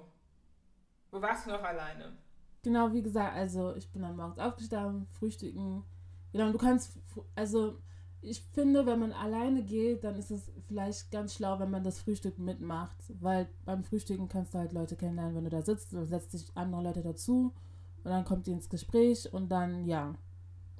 [1.10, 2.16] Wo warst du noch alleine?
[2.62, 5.84] Genau, wie gesagt, also ich bin dann morgens aufgestanden, frühstücken.
[6.32, 6.98] Genau, du kannst,
[7.34, 7.78] also
[8.20, 12.00] ich finde, wenn man alleine geht, dann ist es vielleicht ganz schlau, wenn man das
[12.00, 16.06] Frühstück mitmacht, weil beim Frühstücken kannst du halt Leute kennenlernen, wenn du da sitzt, dann
[16.06, 17.54] setzt sich andere Leute dazu
[18.02, 20.14] und dann kommt ihr ins Gespräch und dann, ja,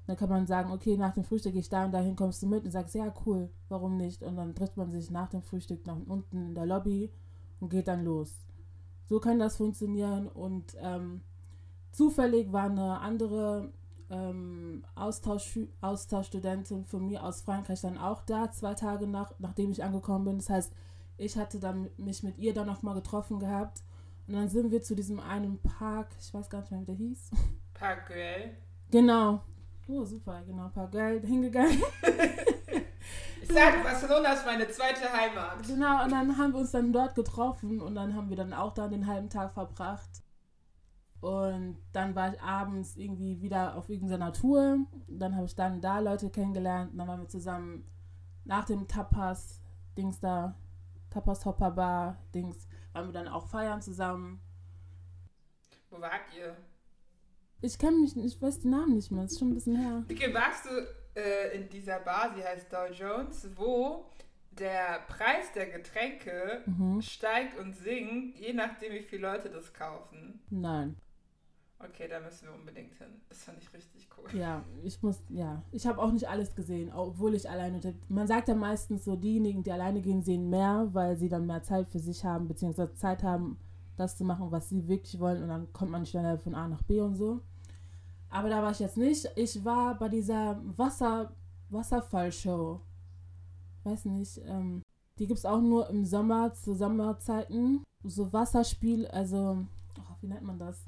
[0.09, 2.47] dann kann man sagen, okay, nach dem Frühstück gehe ich da und dahin, kommst du
[2.47, 4.23] mit und sagst, ja, cool, warum nicht?
[4.23, 7.13] Und dann trifft man sich nach dem Frühstück nach unten in der Lobby
[7.61, 8.35] und geht dann los.
[9.05, 11.21] So kann das funktionieren und ähm,
[11.93, 13.71] zufällig war eine andere
[14.09, 19.85] ähm, Austausch, Austauschstudentin von mir aus Frankreich dann auch da, zwei Tage nach, nachdem ich
[19.85, 20.39] angekommen bin.
[20.39, 20.73] Das heißt,
[21.19, 23.83] ich hatte dann mich mit ihr dann nochmal getroffen gehabt.
[24.27, 26.95] Und dann sind wir zu diesem einen Park, ich weiß gar nicht mehr, wie der
[26.95, 27.31] hieß.
[27.75, 28.57] Park Güell.
[28.91, 29.43] Genau.
[29.89, 31.83] Oh, super, genau, Park Geld hingegangen.
[33.41, 35.67] Ich sag, Barcelona ist meine zweite Heimat.
[35.67, 38.75] Genau, und dann haben wir uns dann dort getroffen und dann haben wir dann auch
[38.75, 40.23] da den halben Tag verbracht.
[41.21, 44.81] Und dann war ich abends irgendwie wieder auf irgendeiner Tour.
[45.09, 46.93] Dann habe ich dann da Leute kennengelernt.
[46.93, 47.91] Und dann waren wir zusammen
[48.45, 50.55] nach dem Tapas-Dings da,
[51.11, 54.41] Tapas-Hopper-Bar-Dings, waren wir dann auch feiern zusammen.
[55.91, 56.55] Wo wart ihr?
[57.61, 59.77] Ich kenne mich, nicht- ich weiß die Namen nicht mehr, das ist schon ein bisschen
[59.77, 60.05] her.
[60.09, 60.71] Dicke, warst du
[61.21, 64.07] äh, in dieser Bar, sie heißt Dow Jones, wo
[64.53, 67.01] der Preis der Getränke Mhm.
[67.03, 70.41] steigt und sinkt, je nachdem, wie viele Leute das kaufen?
[70.51, 70.97] Nein.
[71.81, 73.21] Okay, da müssen wir unbedingt hin.
[73.29, 74.37] Das fand ich richtig cool.
[74.37, 75.63] Ja, ich muss, ja.
[75.71, 77.81] Ich habe auch nicht alles gesehen, obwohl ich alleine.
[78.09, 81.63] Man sagt ja meistens so, diejenigen, die alleine gehen, sehen mehr, weil sie dann mehr
[81.63, 83.59] Zeit für sich haben, beziehungsweise Zeit haben,
[83.99, 86.83] das zu machen, was sie wirklich wollen und dann kommt man schneller von A nach
[86.83, 87.41] B und so.
[88.31, 89.31] Aber da war ich jetzt nicht.
[89.37, 91.33] Ich war bei dieser Wasser,
[91.71, 92.81] Wasserfallshow.
[93.85, 94.83] Weiß nicht, ähm,
[95.19, 97.83] die gibt es auch nur im Sommer, zu Sommerzeiten.
[98.05, 99.65] So Wasserspiel, also,
[99.99, 100.85] oh, wie nennt man das?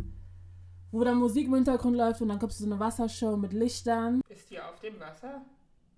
[0.93, 4.21] Wo dann Musik im Hintergrund läuft und dann kommt so eine Wassershow mit Lichtern.
[4.29, 5.43] Ist die auf dem Wasser?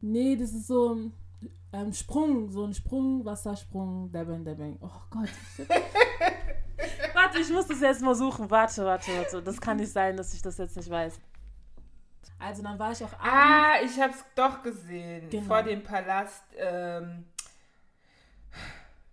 [0.00, 1.12] Nee, das ist so ein
[1.72, 4.78] ähm, Sprung, so ein Sprung, Wassersprung, Dabbing, Dabbing.
[4.80, 5.28] Oh Gott.
[7.14, 8.50] warte, ich muss das jetzt mal suchen.
[8.50, 9.42] Warte, warte, warte.
[9.42, 11.18] Das kann nicht sein, dass ich das jetzt nicht weiß.
[12.38, 13.28] Also dann war ich auch abends.
[13.30, 15.30] Ah, ich hab's doch gesehen.
[15.30, 15.46] Genau.
[15.46, 17.24] Vor dem Palast, ähm,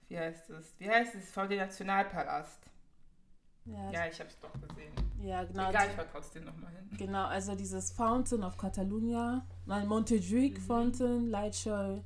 [0.07, 0.73] wie heißt es?
[0.79, 1.31] Wie heißt es?
[1.31, 2.59] Vor dem Nationalpalast.
[3.65, 4.91] Ja, Ja, ich hab's doch gesehen.
[5.21, 5.69] ja genau.
[5.69, 6.89] Egal, ich war trotzdem nochmal hin.
[6.97, 10.61] Genau, also dieses Fountain of Catalunya, nein, Montjuic Mhm.
[10.61, 12.03] Fountain, Lightshow.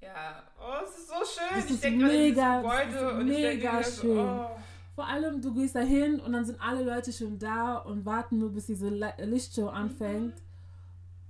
[0.00, 1.60] Ja, oh, es ist so schön.
[1.60, 4.18] Das ich ist mega- Gebäude ist und ich denke mega wieder so, schön.
[4.18, 4.50] oh.
[4.94, 8.38] Vor allem, du gehst da hin und dann sind alle Leute schon da und warten
[8.38, 10.34] nur, bis diese Lichtshow anfängt.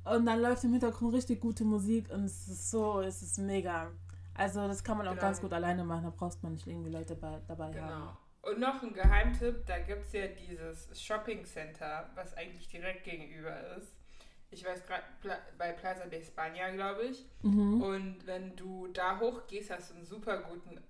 [0.05, 3.90] Und dann läuft im Hintergrund richtig gute Musik und es ist so, es ist mega.
[4.35, 5.23] Also das kann man auch Genau.
[5.23, 7.73] ganz gut alleine machen, da brauchst man nicht irgendwie Leute bei, dabei haben.
[7.73, 8.16] Genau.
[8.42, 13.57] Und noch ein Geheimtipp, da gibt es ja dieses Shopping Center, was eigentlich direkt gegenüber
[13.79, 13.94] ist.
[14.51, 15.03] Ich weiß gerade,
[15.59, 17.27] bei Plaza de España, glaube ich.
[17.43, 17.83] Mhm.
[17.83, 20.81] Und wenn du da hochgehst, hast du einen super guten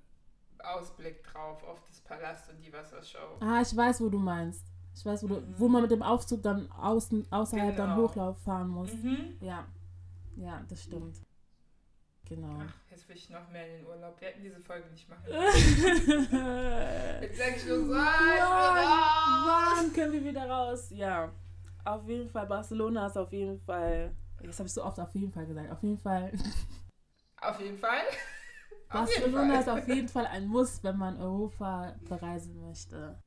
[0.58, 3.38] Ausblick drauf auf das Palast und die Wassershow.
[3.40, 4.64] Ah, ich weiß, wo du meinst.
[4.94, 5.54] Ich weiß, wo, du, Mhm.
[5.58, 8.02] wo man mit dem Aufzug dann außen, außerhalb dann Genau.
[8.08, 8.92] Hochlauf fahren muss.
[8.92, 9.36] Mhm.
[9.40, 9.66] Ja,
[10.36, 11.16] ja, das stimmt.
[12.26, 12.58] Genau.
[12.66, 14.18] Ach, jetzt will ich noch mehr in den Urlaub.
[14.20, 15.24] Wir hätten diese Folge nicht machen.
[15.28, 19.82] Jetzt sag ich nur so, ah, ich.
[19.82, 20.88] Wann können wir wieder raus?
[20.90, 21.30] Ja,
[21.84, 22.46] auf jeden Fall.
[22.46, 24.14] Barcelona ist auf jeden Fall.
[24.42, 25.70] Jetzt habe ich so oft auf jeden Fall gesagt.
[25.70, 26.32] Auf jeden Fall.
[27.40, 28.02] Auf jeden Fall.
[28.88, 29.60] Barcelona Fall.
[29.60, 33.20] ist auf jeden Fall ein Muss, wenn man Europa bereisen möchte.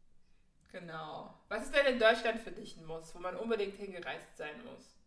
[0.71, 1.33] Genau.
[1.49, 4.97] Was ist denn in Deutschland für dich ein Muss, wo man unbedingt hingereist sein muss?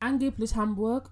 [0.00, 1.10] Angeblich Hamburg.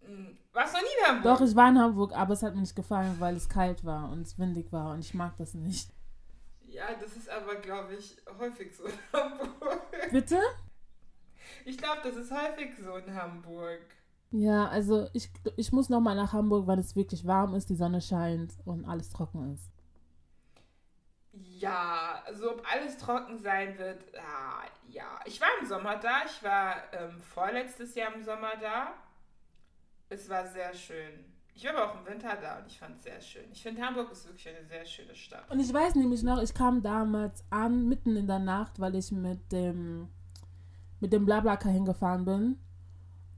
[0.00, 1.38] Hm, Warst du noch nie in Hamburg?
[1.38, 4.10] Doch, ich war in Hamburg, aber es hat mir nicht gefallen, weil es kalt war
[4.10, 5.90] und es windig war und ich mag das nicht.
[6.68, 9.82] Ja, das ist aber, glaube ich, häufig so in Hamburg.
[10.10, 10.40] Bitte?
[11.64, 13.80] Ich glaube, das ist häufig so in Hamburg.
[14.30, 18.00] Ja, also ich, ich muss nochmal nach Hamburg, weil es wirklich warm ist, die Sonne
[18.00, 19.70] scheint und alles trocken ist.
[21.32, 25.20] Ja, also ob alles trocken sein wird, ah, ja.
[25.26, 28.94] Ich war im Sommer da, ich war ähm, vorletztes Jahr im Sommer da.
[30.08, 31.35] Es war sehr schön.
[31.56, 33.44] Ich war aber auch im Winter da und ich fand es sehr schön.
[33.50, 35.50] Ich finde, Hamburg ist wirklich eine sehr schöne Stadt.
[35.50, 39.10] Und ich weiß nämlich noch, ich kam damals an, mitten in der Nacht, weil ich
[39.10, 40.08] mit dem
[41.00, 42.58] mit dem Blablacar hingefahren bin.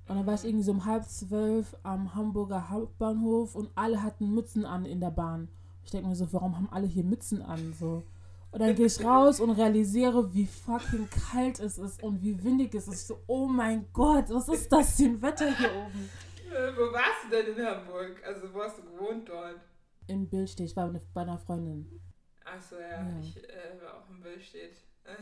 [0.09, 4.35] Und dann war ich irgendwie so um halb zwölf am Hamburger Hauptbahnhof und alle hatten
[4.35, 5.49] Mützen an in der Bahn.
[5.85, 7.75] Ich denke mir so, warum haben alle hier Mützen an?
[7.79, 8.03] So.
[8.51, 12.75] Und dann gehe ich raus und realisiere, wie fucking kalt es ist und wie windig
[12.75, 12.95] es ist.
[12.95, 16.11] Ich so, oh mein Gott, was ist das für ein Wetter hier oben?
[16.51, 18.23] Äh, wo warst du denn in Hamburg?
[18.27, 19.61] Also wo hast du gewohnt dort?
[20.07, 22.01] In Billstedt, ich war bei einer Freundin.
[22.45, 23.19] Achso, ja, Ja.
[23.21, 24.77] ich äh, war auch in Billstedt.
[25.05, 25.15] Äh,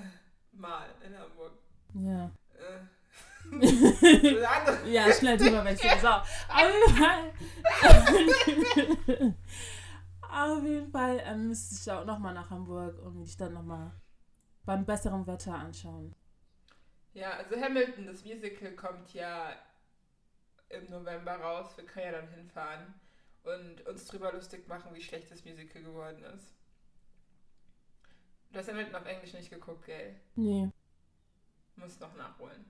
[0.53, 1.53] mal in Hamburg.
[1.95, 2.31] Ja.
[2.55, 2.81] Äh.
[4.93, 5.99] Ja, schnell drüber wechseln.
[6.01, 6.27] So, auf
[6.63, 7.33] jeden Fall.
[10.23, 13.93] auf jeden Fall ähm, müsste ich auch nochmal nach Hamburg und die Stadt nochmal
[14.65, 16.15] beim besseren Wetter anschauen.
[17.15, 19.53] Ja, also Hamilton, das Musical kommt ja
[20.69, 21.77] im November raus.
[21.77, 22.95] Wir können ja dann hinfahren
[23.45, 26.53] und uns drüber lustig machen, wie schlecht das Musical geworden ist.
[28.53, 30.15] Du hast Hamilton auf Englisch nicht geguckt, gell?
[30.35, 30.71] Nee,
[31.77, 32.65] Muss noch nachholen.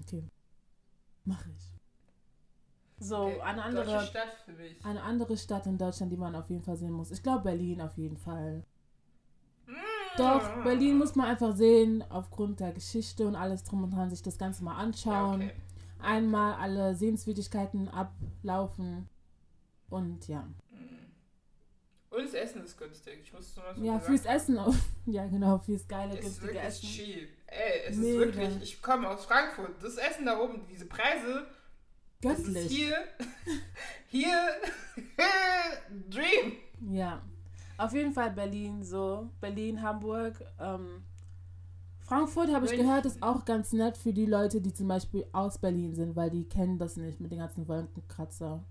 [0.00, 0.24] okay.
[1.24, 1.72] Mach ich.
[3.00, 4.84] So, Okay, eine andere, Stadt für mich.
[4.84, 7.12] eine andere Stadt in Deutschland, die man auf jeden Fall sehen muss.
[7.12, 8.64] Ich glaube Berlin auf jeden Fall.
[10.16, 14.20] Doch, Berlin muss man einfach sehen, aufgrund der Geschichte und alles drum und dran, sich
[14.22, 15.42] das Ganze mal Ja, anschauen.
[15.42, 15.52] okay.
[16.00, 19.08] Einmal alle Sehenswürdigkeiten ablaufen
[19.90, 20.46] und ja.
[22.10, 23.20] Und das Essen ist günstig.
[23.22, 24.24] Ich muss nur so Ja, fürs.
[24.24, 24.74] Essen auch.
[25.06, 26.86] Ja, genau, fürs geile, Es ist günstige wirklich Essen.
[26.88, 27.28] cheap.
[27.46, 28.10] Ey, es Mega.
[28.24, 29.82] ist wirklich, ich komme aus Frankfurt.
[29.82, 31.46] Das Essen da oben, diese Preise,
[32.20, 32.70] Göttlich.
[32.70, 32.94] hier,
[34.08, 34.48] hier,
[36.10, 36.52] Dream.
[36.92, 37.22] Ja.
[37.76, 39.30] Auf jeden Fall Berlin so.
[39.40, 40.34] Berlin, Hamburg.
[40.60, 41.02] Ähm,
[42.08, 45.58] Frankfurt habe ich gehört, ist auch ganz nett für die Leute, die zum Beispiel aus
[45.58, 48.64] Berlin sind, weil die kennen das nicht mit den ganzen Wolkenkratzer.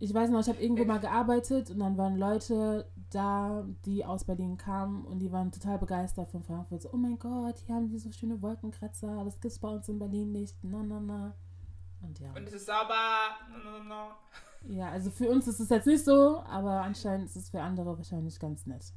[0.00, 4.24] Ich weiß noch, ich habe irgendwo mal gearbeitet und dann waren Leute da, die aus
[4.24, 6.82] Berlin kamen und die waren total begeistert von Frankfurt.
[6.82, 10.00] So, oh mein Gott, hier haben die so schöne Wolkenkratzer, das gibt's bei uns in
[10.00, 10.56] Berlin nicht.
[10.62, 11.36] Na, na, na.
[12.00, 12.32] Und ja.
[12.34, 13.30] Und es ist sauber.
[13.48, 14.74] No, no, no.
[14.74, 17.96] Ja, also für uns ist es jetzt nicht so, aber anscheinend ist es für andere
[17.96, 18.92] wahrscheinlich ganz nett.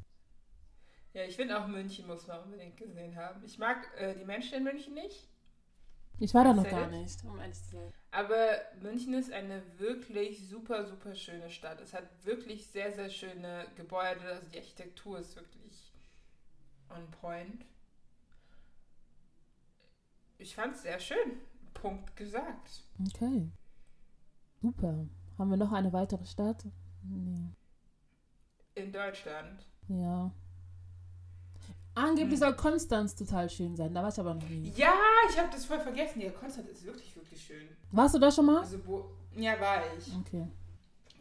[1.15, 3.41] Ja, ich finde auch München muss man unbedingt gesehen haben.
[3.45, 5.29] Ich mag äh, die Menschen in München nicht,
[6.19, 7.93] Ich war da noch gar nicht, um ehrlich zu sein.
[8.11, 8.35] aber
[8.81, 11.79] München ist eine wirklich super, super schöne Stadt.
[11.79, 14.19] Es hat wirklich sehr, sehr schöne Gebäude.
[14.27, 15.93] Also die Architektur ist wirklich
[16.89, 17.65] on point.
[20.37, 21.39] Ich fand es sehr schön.
[21.73, 22.83] Punkt gesagt.
[23.07, 23.49] Okay.
[24.61, 25.07] Super.
[25.37, 26.65] Haben wir noch eine weitere Stadt?
[27.03, 27.51] Nee.
[28.73, 29.65] In Deutschland.
[29.87, 30.29] Ja.
[31.95, 32.47] Angeblich Hm.
[32.47, 34.71] soll Konstanz total schön sein, da war ich aber noch nie.
[34.75, 34.93] Ja,
[35.29, 36.19] ich habe das voll vergessen.
[36.21, 37.67] Ja, Konstanz ist wirklich, wirklich schön.
[37.91, 38.59] Warst du da schon mal?
[38.59, 38.77] Also,
[39.35, 40.13] ja, war ich.
[40.19, 40.45] Okay.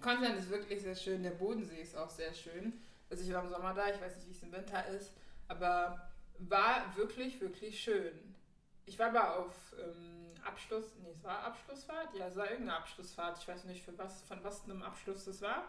[0.00, 1.22] Konstanz ist wirklich sehr schön.
[1.22, 2.72] Der Bodensee ist auch sehr schön.
[3.08, 3.88] Also, ich war im Sommer da.
[3.88, 5.12] Ich weiß nicht, wie es im Winter ist.
[5.46, 8.34] Aber war wirklich, wirklich schön.
[8.86, 10.84] Ich war aber auf ähm, Abschluss.
[11.02, 12.08] Nee, es war Abschlussfahrt?
[12.18, 13.38] Ja, es war irgendeine Abschlussfahrt.
[13.40, 15.64] Ich weiß nicht, für was, von was einem Abschluss das war.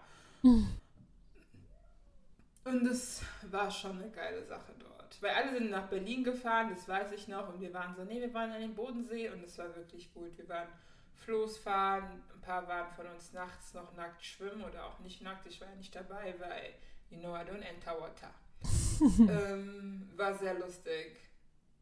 [2.65, 4.94] Und es war schon eine geile Sache dort.
[5.21, 7.49] Weil alle sind nach Berlin gefahren, das weiß ich noch.
[7.49, 10.37] Und wir waren so, nee, wir waren an den Bodensee und es war wirklich gut.
[10.37, 10.67] Wir waren
[11.13, 15.45] Floßfahren, ein paar waren von uns nachts noch nackt schwimmen oder auch nicht nackt.
[15.47, 16.73] Ich war ja nicht dabei, weil,
[17.09, 18.33] you know, I don't enter water.
[19.29, 21.17] ähm, war sehr lustig.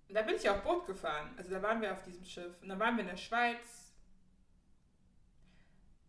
[0.08, 1.34] Und da bin ich auch Boot gefahren.
[1.38, 2.62] Also da waren wir auf diesem Schiff.
[2.62, 3.94] Und dann waren wir in der Schweiz.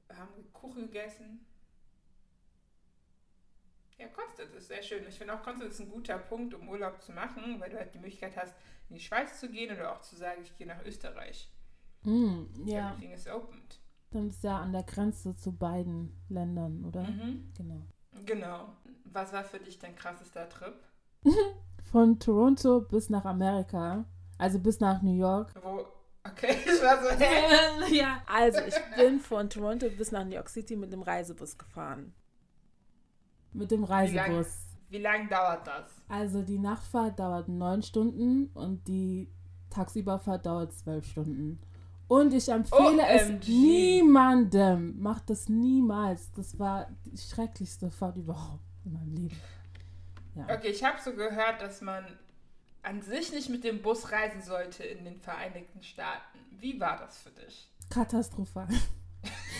[0.07, 1.47] Wir haben Kuchen gegessen.
[3.99, 5.05] Ja, Konstanz ist sehr schön.
[5.09, 7.95] Ich finde auch Konstanz ist ein guter Punkt, um Urlaub zu machen, weil du halt
[7.95, 8.55] die Möglichkeit hast,
[8.89, 11.51] in die Schweiz zu gehen oder auch zu sagen, ich gehe nach Österreich.
[12.03, 13.81] Mm, ja, Everything is opened.
[14.11, 17.03] dann ist ja an der Grenze zu beiden Ländern, oder?
[17.03, 17.53] Mhm.
[17.57, 17.83] Genau.
[18.27, 18.77] Genau.
[19.05, 20.75] Was war für dich dein krassester Trip?
[21.85, 24.05] Von Toronto bis nach Amerika,
[24.39, 25.53] also bis nach New York.
[25.63, 25.87] Wo.
[26.27, 27.95] Okay, ich war so, hä?
[27.97, 28.23] ja.
[28.27, 32.15] Also, ich bin von Toronto bis nach New York City mit dem Reisebus gefahren.
[33.55, 34.49] Mit dem Reisebus.
[34.91, 35.87] wie lang dauert das?
[36.09, 39.29] Also die Nachtfahrt dauert neun Stunden und die
[39.71, 41.61] Tagsüberfahrt dauert zwölf Stunden.
[42.07, 43.49] Und ich empfehle es OMG.
[43.49, 45.01] niemandem.
[45.01, 46.31] Macht das niemals.
[46.33, 49.41] Das war die schrecklichste Fahrt überhaupt in meinem Leben.
[50.35, 50.45] Ja.
[50.55, 52.05] Okay, ich habe so gehört, dass man
[52.83, 56.39] an sich nicht mit dem Bus reisen sollte in den Vereinigten Staaten.
[56.61, 57.71] Wie war das für dich?
[57.89, 58.69] Katastrophal.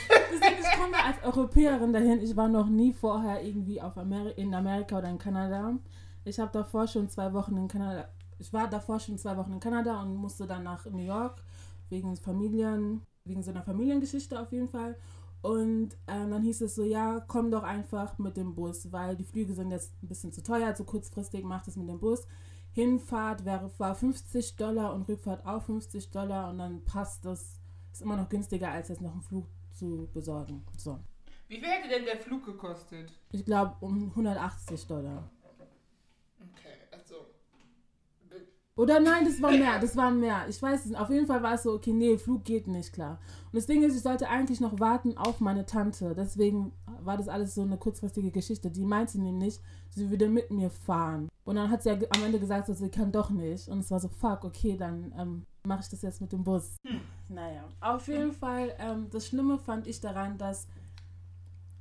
[0.09, 2.21] Deswegen, ich komme als Europäerin dahin.
[2.21, 5.75] Ich war noch nie vorher irgendwie auf Ameri in Amerika oder in Kanada.
[6.25, 8.09] Ich habe davor schon zwei Wochen in Kanada.
[8.39, 11.43] Ich war davor schon zwei Wochen in Kanada und musste dann nach New York
[11.89, 14.97] wegen Familien, wegen so einer Familiengeschichte auf jeden Fall.
[15.43, 19.25] Und ähm, dann hieß es so, ja, komm doch einfach mit dem Bus, weil die
[19.25, 22.27] Flüge sind jetzt ein bisschen zu teuer, zu kurzfristig, macht es mit dem Bus.
[22.73, 27.61] Hinfahrt wäre, war 50 Dollar und Rückfahrt auch 50 Dollar und dann passt das,
[27.93, 30.65] ist immer noch günstiger, als jetzt noch einen Flug zu besorgen.
[30.77, 30.99] So.
[31.49, 33.13] Wie viel hätte denn der Flug gekostet?
[33.33, 35.31] Ich glaube um 180 Dollar.
[36.41, 37.27] Okay, also.
[38.77, 40.47] Oder nein, das war mehr, das war mehr.
[40.49, 41.01] Ich weiß es nicht.
[41.01, 43.21] Auf jeden Fall war es so, okay, nee, Flug geht nicht, klar.
[43.47, 46.15] Und das Ding ist, ich sollte eigentlich noch warten auf meine Tante.
[46.17, 48.71] Deswegen war das alles so eine kurzfristige Geschichte.
[48.71, 51.29] Die meinte nämlich, sie würde mit mir fahren.
[51.45, 53.69] Und dann hat sie ja am Ende gesagt, so, sie kann doch nicht.
[53.69, 56.77] Und es war so, fuck, okay, dann ähm, mache ich das jetzt mit dem Bus.
[57.29, 60.67] Naja, auf jeden Fall, ähm, das Schlimme fand ich daran, dass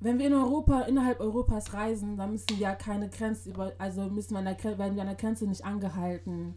[0.04, 4.04] wenn wir in Europa, innerhalb Europas reisen, dann müssen wir ja keine Grenze über, also
[4.10, 6.56] müssen wir an der, werden wir an der Grenze nicht angehalten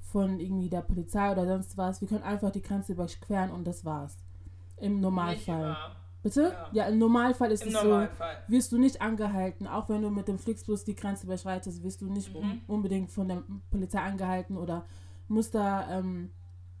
[0.00, 2.00] von irgendwie der Polizei oder sonst was.
[2.00, 4.16] Wir können einfach die Grenze überqueren und das war's.
[4.78, 5.76] Im Normalfall.
[6.22, 6.42] Bitte?
[6.52, 6.68] Ja.
[6.72, 6.84] Ja.
[6.86, 8.36] im Normalfall ist Im es so, Normalfall.
[8.48, 12.06] wirst du nicht angehalten, auch wenn du mit dem Flixbus die Grenze überschreitest, wirst du
[12.10, 12.40] nicht Mhm.
[12.40, 14.84] un unbedingt von der Polizei angehalten oder
[15.28, 16.30] musst da ähm,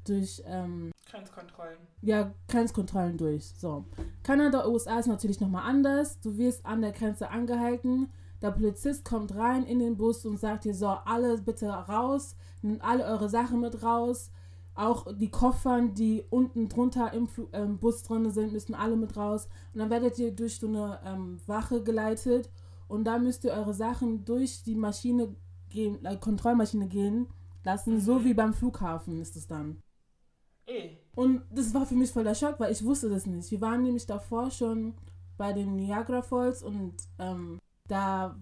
[0.08, 1.78] durch ähm, Grenzkontrollen.
[2.02, 3.52] ja, Grenzkontrollen durch.
[3.58, 3.84] So.
[4.22, 6.20] Kanada, USA ist natürlich nochmal anders.
[6.20, 8.10] Du wirst an der Grenze angehalten.
[8.42, 12.82] Der Polizist kommt rein in den Bus und sagt dir so, alle bitte raus, nehmt
[12.82, 14.30] alle eure Sachen mit raus.
[14.74, 19.48] Auch die Koffern, die unten drunter im ähm, Bus drin sind, müssen alle mit raus.
[19.74, 22.48] Und dann werdet ihr durch so eine ähm, Wache geleitet
[22.86, 25.34] und da müsst ihr eure Sachen durch die Maschine
[25.68, 27.26] gehen, äh, Kontrollmaschine gehen
[27.64, 29.82] lassen, so wie beim Flughafen ist es dann.
[30.68, 30.90] Eh.
[31.14, 33.50] Und das war für mich voll der Schock, weil ich wusste das nicht.
[33.50, 34.94] Wir waren nämlich davor schon
[35.36, 37.58] bei den Niagara Falls und ähm,
[37.88, 38.36] da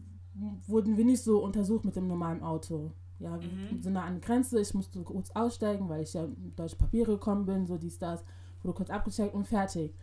[0.66, 2.90] wurden wir nicht so untersucht mit dem normalen Auto.
[3.18, 3.80] Ja, wir Mhm.
[3.82, 7.12] sind da an der Grenze, ich musste kurz aussteigen, weil ich ja mit deutsche Papiere
[7.12, 8.22] gekommen bin, so dies, das,
[8.62, 9.94] wurde kurz abgecheckt und fertig.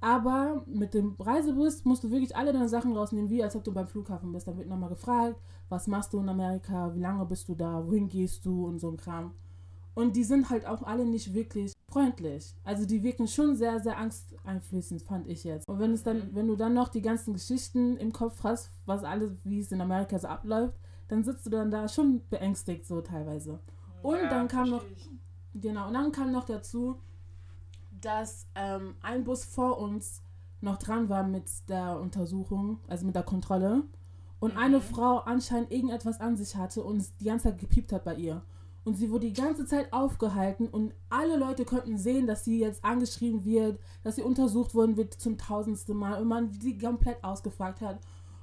[0.00, 3.72] Aber mit dem Reisebus musst du wirklich alle deine Sachen rausnehmen, wie als ob du
[3.72, 4.46] beim Flughafen bist.
[4.48, 5.36] Da wird nochmal gefragt,
[5.68, 8.90] was machst du in Amerika, wie lange bist du da, wohin gehst du und so
[8.90, 9.32] ein Kram.
[9.98, 12.54] Und die sind halt auch alle nicht wirklich freundlich.
[12.62, 15.66] Also die wirken schon sehr, sehr angsteinflößend, fand ich jetzt.
[15.68, 16.34] Und wenn es dann, Mhm.
[16.34, 19.80] wenn du dann noch die ganzen Geschichten im Kopf hast, was alles, wie es in
[19.80, 20.78] Amerika so abläuft,
[21.08, 23.58] dann sitzt du dann da schon beängstigt so teilweise.
[24.02, 24.84] Und Ja, dann kam noch,
[25.54, 27.00] genau, und dann kam noch dazu,
[28.00, 30.22] dass ähm, ein Bus vor uns
[30.60, 33.82] noch dran war mit der Untersuchung, also mit der Kontrolle.
[34.38, 34.58] Und Mhm.
[34.60, 38.14] eine Frau anscheinend irgendetwas an sich hatte und es die ganze Zeit gepiept hat bei
[38.14, 38.42] ihr.
[38.84, 42.82] Und sie wurde die ganze Zeit aufgehalten und alle Leute konnten sehen, dass sie jetzt
[42.84, 47.80] angeschrieben wird, dass sie untersucht worden wird zum tausendsten Mal und man sie komplett ausgefragt
[47.82, 48.00] hat.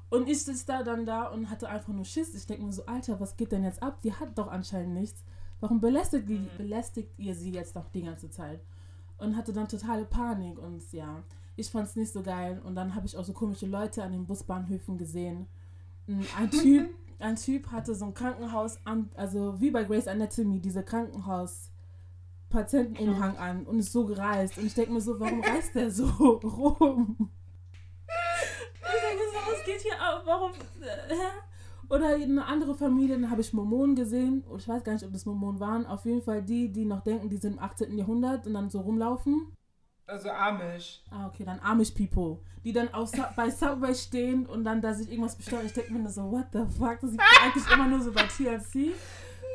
[0.09, 2.36] Und ich sitze da dann da und hatte einfach nur Schiss.
[2.36, 4.01] Ich denke mir so, Alter, was geht denn jetzt ab?
[4.03, 5.23] Die hat doch anscheinend nichts.
[5.61, 6.49] Warum belästigt, die, Mhm.
[6.57, 8.59] belästigt ihr sie jetzt noch die ganze Zeit?
[9.17, 11.23] Und hatte dann totale Panik und ja,
[11.55, 12.61] ich fand es nicht so geil.
[12.63, 15.47] Und dann habe ich auch so komische Leute an den Busbahnhöfen gesehen.
[16.38, 16.89] Ein Typ,
[17.20, 21.72] ein Typ hatte so ein Krankenhaus, an, also wie bei Grace Anatomy, diese Krankenhaus
[22.49, 24.57] Patientenumhang an und ist so gereist.
[24.57, 26.05] Und ich denke mir so, warum reist der so
[26.43, 27.30] rum?
[28.07, 30.22] Ich denke so, was geht hier ab?
[30.26, 30.51] Warum?
[30.51, 31.93] äh?
[31.93, 34.43] Oder eine andere Familie, dann habe ich Mormonen gesehen.
[34.49, 35.86] Und ich weiß gar nicht, ob das Mormonen waren.
[35.86, 37.97] Auf jeden Fall die, die noch denken, die sind im 18.
[37.97, 39.51] Jahrhundert und dann so rumlaufen.
[40.08, 41.01] Also Amish.
[41.12, 42.38] Ah, okay, dann Amish People.
[42.64, 45.66] Die dann auf, bei Subway stehen und dann da sich irgendwas bestellen.
[45.66, 46.99] Ich denke mir nur so, what the fuck?
[47.01, 48.93] Das sieht eigentlich immer nur so bei TLC.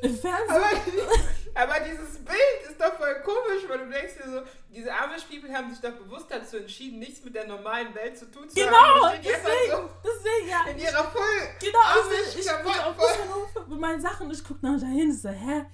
[0.03, 0.49] Im Fernsehen.
[0.49, 4.41] Aber, aber dieses Bild ist doch voll komisch, weil du denkst dir so,
[4.73, 8.31] diese Amish People haben sich doch bewusst dazu entschieden, nichts mit der normalen Welt zu
[8.31, 9.19] tun zu Genau, haben.
[9.19, 10.61] Stehen deswegen, einfach deswegen, ja.
[10.65, 11.23] so in ihrer voll
[11.61, 14.65] Genau, also Amish ich, ich bin Klamotten auf Busbahnhof mit meinen Sachen und ich gucke
[14.65, 15.67] nach dahin so, hä?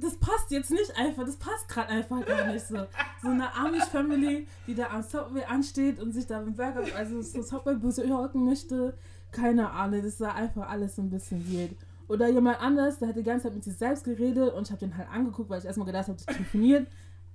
[0.00, 2.76] Das passt jetzt nicht einfach, das passt gerade einfach gar nicht so.
[3.22, 7.42] So eine Amish-Family, die da am Subway ansteht und sich da im Burger, also so
[7.42, 8.94] Subway-Bus hocken möchte.
[9.32, 11.72] Keine Ahnung, das war einfach alles so ein bisschen weird.
[12.08, 14.80] Oder jemand anders, der hat die ganze Zeit mit sich selbst geredet und ich habe
[14.80, 16.86] den halt angeguckt, weil ich erstmal gedacht habe, das telefoniert.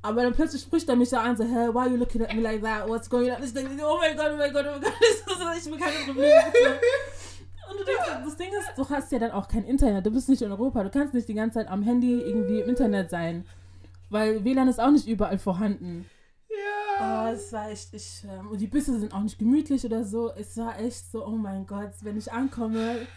[0.02, 2.34] Aber dann plötzlich spricht er mich da an, so, hey, why are you looking at
[2.34, 2.88] me like that?
[2.90, 3.42] What's going on?
[3.44, 4.94] Ich denke, oh mein Gott, oh mein Gott, oh mein Gott,
[5.58, 6.34] ich will keine Probleme.
[7.74, 10.06] Und du denkst, das Ding ist, du hast ja dann auch kein Internet.
[10.06, 10.84] Du bist nicht in Europa.
[10.84, 13.46] Du kannst nicht die ganze Zeit am Handy irgendwie im Internet sein.
[14.10, 16.06] Weil WLAN ist auch nicht überall vorhanden.
[16.50, 17.26] Ja.
[17.26, 20.32] Oh, es war echt, ich, ähm, und die Busse sind auch nicht gemütlich oder so.
[20.36, 23.08] Es war echt so, oh mein Gott, wenn ich ankomme,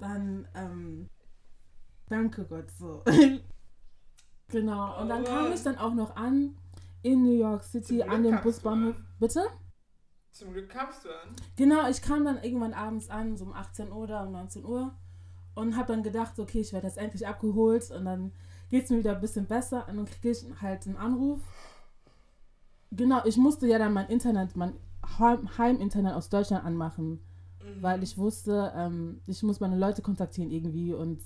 [0.00, 1.08] dann, ähm,
[2.08, 3.04] danke Gott, so.
[4.48, 5.00] genau.
[5.00, 6.56] Und dann kam ich dann auch noch an
[7.02, 8.96] in New York City an dem Busbahnhof.
[9.20, 9.42] Bitte?
[10.40, 11.28] Zum Glück kamst du an.
[11.56, 14.94] Genau, ich kam dann irgendwann abends an, so um 18 Uhr oder um 19 Uhr
[15.54, 18.32] und habe dann gedacht, okay, ich werde jetzt endlich abgeholt und dann
[18.70, 21.40] geht es mir wieder ein bisschen besser und dann kriege ich halt einen Anruf.
[22.90, 24.72] Genau, ich musste ja dann mein Internet, mein
[25.18, 27.20] Heim- Heiminternet aus Deutschland anmachen,
[27.62, 27.82] Mhm.
[27.82, 31.20] weil ich wusste, ähm, ich muss meine Leute kontaktieren irgendwie und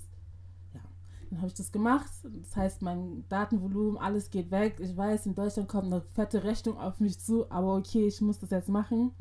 [1.34, 2.10] dann habe ich das gemacht.
[2.22, 4.76] Das heißt, mein Datenvolumen, alles geht weg.
[4.78, 8.38] Ich weiß, in Deutschland kommt eine fette Rechnung auf mich zu, aber okay, ich muss
[8.38, 9.12] das jetzt machen.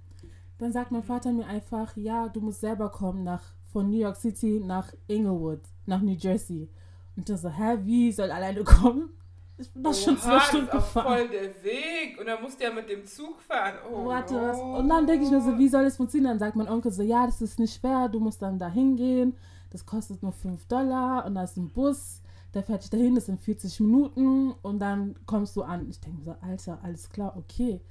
[0.59, 3.41] Dann sagt mein Vater mir einfach, ja, du musst selber kommen nach
[3.71, 6.69] von New York City nach Inglewood, nach New Jersey.
[7.15, 9.09] Und ich so, hä, wie soll alleine kommen?
[9.57, 11.07] Ich bin doch schon zwei das Stunden ist auch gefahren.
[11.07, 12.19] voll der Weg.
[12.19, 13.75] Und dann musst du ja mit dem Zug fahren.
[13.91, 14.59] Oh, Warte, was?
[14.59, 16.31] Und dann denke ich mir so, wie soll das funktionieren?
[16.33, 19.35] Dann sagt mein Onkel so, ja, das ist nicht schwer, du musst dann da hingehen,
[19.73, 22.21] das kostet nur 5 Dollar und da ist ein Bus,
[22.53, 25.89] der fährt dich dahin, das sind 40 Minuten und dann kommst du an.
[25.89, 27.81] Ich denke mir so, Alter, alles klar, okay.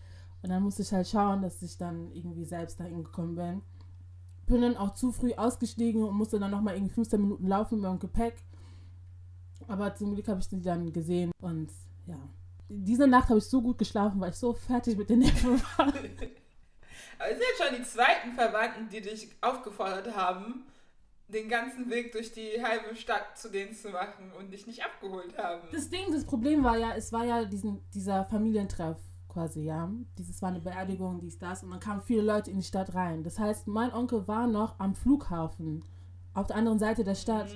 [0.42, 3.62] Und dann musste ich halt schauen, dass ich dann irgendwie selbst dahin gekommen bin.
[4.46, 7.84] Bin dann auch zu früh ausgestiegen und musste dann nochmal irgendwie 15 Minuten laufen mit
[7.84, 8.36] meinem Gepäck.
[9.66, 11.70] Aber zum Glück habe ich die dann gesehen und
[12.06, 12.18] ja.
[12.68, 15.88] Diese Nacht habe ich so gut geschlafen, weil ich so fertig mit den Nerven war.
[17.18, 20.64] Aber es sind jetzt schon die zweiten Verwandten, die dich aufgefordert haben,
[21.28, 25.36] den ganzen Weg durch die halbe Stadt zu denen zu machen und dich nicht abgeholt
[25.38, 25.62] haben.
[25.72, 28.98] Das Ding, das Problem war ja, es war ja diesen, dieser Familientreff
[29.28, 29.90] quasi, ja.
[30.18, 31.62] Dieses war eine Beerdigung, dies, das.
[31.62, 33.22] Und dann kamen viele Leute in die Stadt rein.
[33.22, 35.82] Das heißt, mein Onkel war noch am Flughafen,
[36.34, 37.54] auf der anderen Seite der Stadt.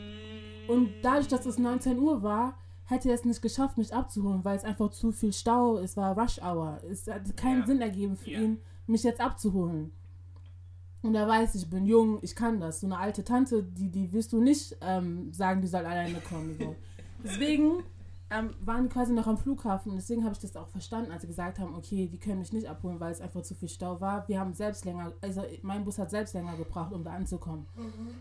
[0.69, 4.57] Und dadurch, dass es 19 Uhr war, hätte er es nicht geschafft, mich abzuholen, weil
[4.57, 6.81] es einfach zu viel Stau, es war Rush Hour.
[6.91, 7.67] Es hat keinen Ja.
[7.67, 8.41] Sinn ergeben für Ja.
[8.41, 9.93] ihn, mich jetzt abzuholen.
[11.03, 12.80] Und er weiß, ich bin jung, ich kann das.
[12.80, 16.57] So eine alte Tante, die, die wirst du nicht ähm, sagen, die soll alleine kommen.
[16.59, 16.74] So.
[17.24, 17.84] Deswegen
[18.30, 21.22] ähm, waren die quasi noch am Flughafen und deswegen habe ich das auch verstanden, als
[21.22, 24.01] sie gesagt haben, okay, die können mich nicht abholen, weil es einfach zu viel Stau
[24.01, 24.26] war.
[24.26, 27.66] Wir haben selbst länger, also mein Bus hat selbst länger gebraucht, um da anzukommen.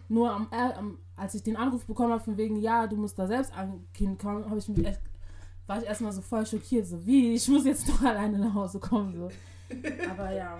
[0.08, 3.18] Nur am, äh, am, als ich den Anruf bekommen habe, von wegen, ja, du musst
[3.18, 5.02] da selbst ankommen, habe ich mich echt,
[5.66, 8.80] war ich erstmal so voll schockiert, so wie, ich muss jetzt doch alleine nach Hause
[8.80, 9.16] kommen.
[9.16, 9.30] So.
[10.12, 10.60] Aber ja,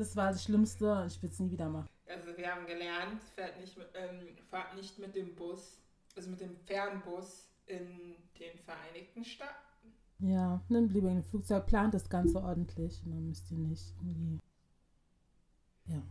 [0.00, 1.88] das war das Schlimmste und ich will es nie wieder machen.
[2.06, 5.78] Also wir haben gelernt, fährt nicht ähm, fahrt nicht mit dem Bus,
[6.16, 9.54] also mit dem Fernbus in den Vereinigten Staaten.
[10.18, 14.40] Ja, nimmt lieber ein Flugzeug, plant das Ganze ordentlich und dann müsst ihr nicht irgendwie.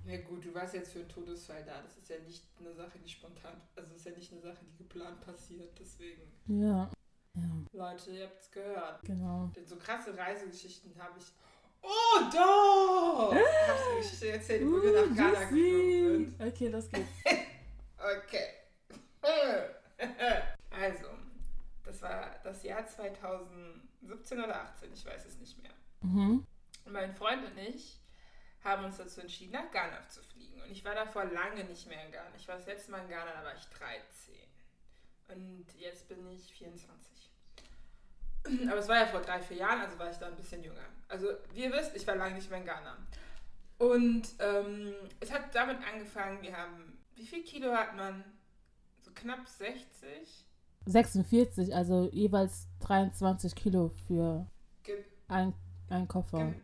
[0.06, 1.82] Na gut, du warst jetzt für einen Todesfall da.
[1.82, 4.78] Das ist ja nicht eine Sache, die spontan, also ist ja nicht eine Sache, die
[4.78, 5.78] geplant passiert.
[5.80, 6.90] Deswegen, Ja,
[7.36, 9.02] ja, Leute, ihr habt's gehört.
[9.04, 9.50] genau.
[9.56, 11.26] Denn so krasse Reisegeschichten habe ich.
[11.82, 13.34] Oh, doch!
[13.34, 16.48] Ich hab's eine Geschichte erzählt, wo wir nach Ghana geflogen sind.
[16.48, 17.06] Okay, das geht.
[18.00, 18.48] Okay.
[20.72, 21.08] Also,
[21.84, 25.74] das war das Jahr 2017 oder 18, ich weiß es nicht mehr.
[26.02, 26.46] Mhm.
[26.86, 28.00] Und mein Freund und ich
[28.64, 30.62] haben uns dazu entschieden, nach Ghana zu fliegen.
[30.62, 32.34] Und ich war davor lange nicht mehr in Ghana.
[32.38, 34.36] Ich war das letzte Mal in Ghana, da war ich 13.
[35.28, 37.19] Und jetzt bin ich 24.
[38.68, 40.82] Aber es war ja vor drei, vier Jahren, also war ich da ein bisschen jünger.
[41.08, 42.98] Also, wie ihr wisst, ich war lange nicht mehr in Ghana.
[43.78, 48.24] Und ähm, es hat damit angefangen, wir haben, wie viel Kilo hat man?
[49.02, 50.46] So knapp 60?
[50.86, 54.46] 46, also jeweils 23 Kilo für
[54.84, 55.54] Ge ein,
[55.90, 56.38] ein Koffer.
[56.40, 56.62] Gen-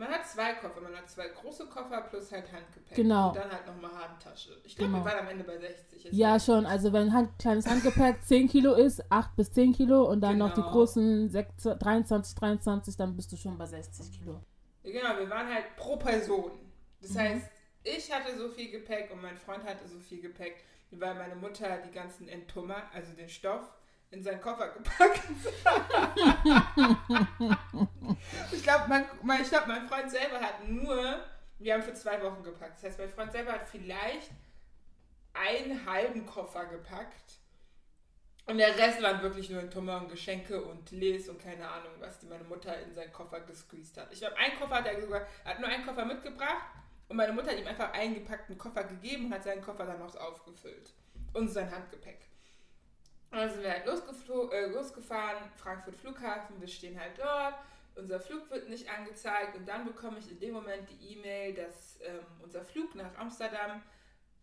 [0.00, 2.96] Man hat zwei Koffer, man hat zwei große Koffer plus halt Handgepäck.
[2.96, 3.28] Genau.
[3.28, 4.58] Und dann halt nochmal Handtasche.
[4.64, 5.04] Ich glaube, Genau.
[5.04, 6.04] wir waren am Ende bei 60.
[6.04, 6.64] Jetzt Ja, schon.
[6.64, 10.54] Also wenn Hand, kleines Handgepäck 10 Kilo ist, 8 bis 10 Kilo und dann noch
[10.54, 10.72] die Genau.
[10.72, 14.40] großen 6, 23, 23, dann bist du schon bei 60 Kilo.
[14.84, 16.52] Ja, genau, wir waren halt pro Person.
[17.02, 17.18] Das Mhm.
[17.18, 17.50] heißt,
[17.84, 21.76] ich hatte so viel Gepäck und mein Freund hatte so viel Gepäck, weil meine Mutter
[21.86, 23.70] die ganzen Enttummer, also den Stoff,
[24.10, 25.20] in seinen Koffer gepackt
[28.52, 31.24] Ich glaube, mein, mein, glaub, mein Freund selber hat nur,
[31.58, 32.76] wir haben für zwei Wochen gepackt.
[32.76, 34.30] Das heißt, mein Freund selber hat vielleicht
[35.32, 37.38] einen halben Koffer gepackt.
[38.46, 42.18] Und der Rest waren wirklich nur Entummer und Geschenke und Les und keine Ahnung, was
[42.18, 44.12] die meine Mutter in seinen Koffer gesqueezed hat.
[44.12, 46.64] Ich glaube, einen Koffer hat er sogar, hat nur einen Koffer mitgebracht
[47.08, 50.00] und meine Mutter hat ihm einfach einen gepackten Koffer gegeben und hat seinen Koffer dann
[50.00, 50.92] noch aufgefüllt.
[51.32, 52.29] Und sein Handgepäck.
[53.30, 57.54] Und dann sind wir halt äh, losgefahren, Frankfurt Flughafen, wir stehen halt dort,
[57.94, 61.98] unser Flug wird nicht angezeigt und dann bekomme ich in dem Moment die E-Mail, dass
[62.02, 63.82] ähm, unser Flug nach Amsterdam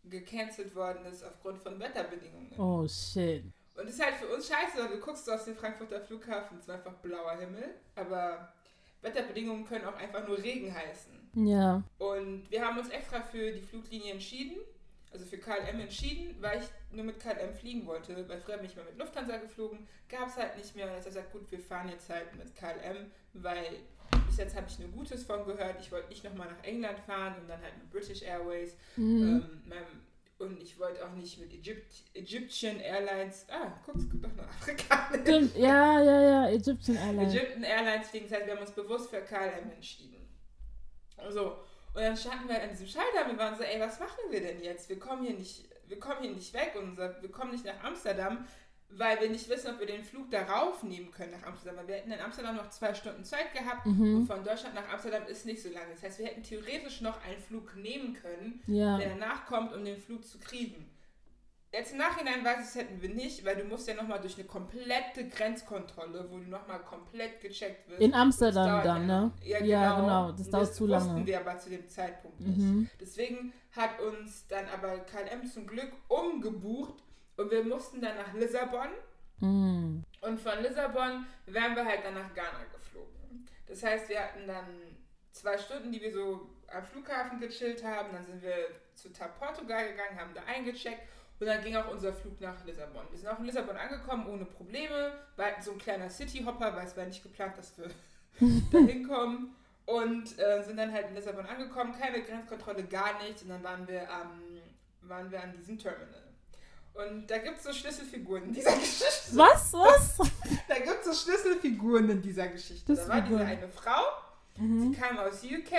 [0.04, 2.54] gecancelt worden ist aufgrund von Wetterbedingungen.
[2.58, 3.44] Oh shit.
[3.76, 6.58] Und das ist halt für uns scheiße, weil du guckst so aus dem Frankfurter Flughafen,
[6.58, 8.54] es ist einfach blauer Himmel, aber
[9.02, 11.14] Wetterbedingungen können auch einfach nur Regen heißen.
[11.46, 11.84] Ja.
[12.00, 14.58] Und wir haben uns extra für die Fluglinie entschieden,
[15.12, 18.76] also für KLM entschieden, weil ich nur mit KLM fliegen wollte, weil früher bin ich
[18.76, 20.88] mal mit Lufthansa geflogen, gab es halt nicht mehr.
[20.88, 23.80] Und jetzt habe ich gesagt, gut, wir fahren jetzt halt mit KLM, weil
[24.28, 25.80] bis jetzt habe ich nur Gutes von gehört.
[25.80, 28.76] Ich wollte nicht nochmal nach England fahren und dann halt mit British Airways.
[28.96, 29.64] Mhm.
[29.72, 30.02] Ähm,
[30.40, 34.48] und ich wollte auch nicht mit Egypt, Egyptian Airlines, ah, guck, es gibt doch noch
[34.48, 35.18] Afrikaner.
[35.58, 37.34] Ja, ja, ja, Egyptian Airlines.
[37.34, 38.28] Egyptian Airlines fliegen.
[38.30, 40.28] Das heißt, wir haben uns bewusst für KLM entschieden.
[41.30, 41.58] So.
[41.98, 44.20] Und dann standen wir halt an diesem Schalter und wir waren so, ey, was machen
[44.30, 44.88] wir denn jetzt?
[44.88, 48.46] Wir kommen hier nicht, wir kommen hier nicht weg und wir kommen nicht nach Amsterdam,
[48.90, 51.78] weil wir nicht wissen, ob wir den Flug darauf nehmen können nach Amsterdam.
[51.78, 54.16] Weil wir hätten in Amsterdam noch zwei Stunden Zeit gehabt Mhm.
[54.18, 55.92] und von Deutschland nach Amsterdam ist nicht so lange.
[55.92, 59.00] Das heißt, wir hätten theoretisch noch einen Flug nehmen können, Ja.
[59.00, 60.88] der danach kommt, um den Flug zu kriegen.
[61.72, 64.36] Jetzt im Nachhinein weiß ich, das hätten wir nicht, weil du musst ja nochmal durch
[64.36, 68.02] eine komplette Grenzkontrolle, wo du nochmal komplett gecheckt wirst.
[68.02, 69.32] In Das Amsterdam dann, ne?
[69.44, 70.02] Ja, Ja, genau.
[70.28, 71.26] genau, das dauert zu wussten lange.
[71.28, 72.58] wir aber zu dem Zeitpunkt nicht.
[72.58, 72.90] Mhm.
[73.02, 77.04] Deswegen hat uns dann aber KLM zum Glück umgebucht
[77.36, 78.88] und wir mussten dann nach Lissabon
[79.40, 80.04] Mhm.
[80.22, 83.46] und von Lissabon wären wir halt dann nach Ghana geflogen.
[83.68, 84.66] Das heißt, wir hatten dann
[85.32, 88.10] zwei Stunden, die wir so am Flughafen gechillt haben.
[88.14, 88.56] Dann sind wir
[88.96, 91.02] zu TAP Portugal gegangen, haben da eingecheckt
[91.40, 93.04] und dann ging auch unser Flug nach Lissabon.
[93.12, 95.14] Wir sind auch in Lissabon angekommen ohne Probleme.
[95.36, 97.90] War so ein kleiner City-Hopper, weil es war nicht geplant, dass wir
[98.72, 99.56] da hinkommen.
[99.86, 103.44] Und äh, sind dann halt in Lissabon angekommen, keine Grenzkontrolle, gar nichts.
[103.44, 104.42] Und dann waren wir, am
[105.04, 106.24] waren wir an diesem Terminal.
[106.94, 109.32] Und da gibt es so Schlüsselfiguren in dieser Geschichte.
[109.36, 109.72] Was?
[109.72, 110.18] Was?
[110.68, 112.94] Da gibt es so Schlüsselfiguren in dieser Geschichte.
[112.96, 114.02] Da war diese eine Frau,
[114.58, 114.92] Mhm.
[114.92, 115.72] sie kam aus UK,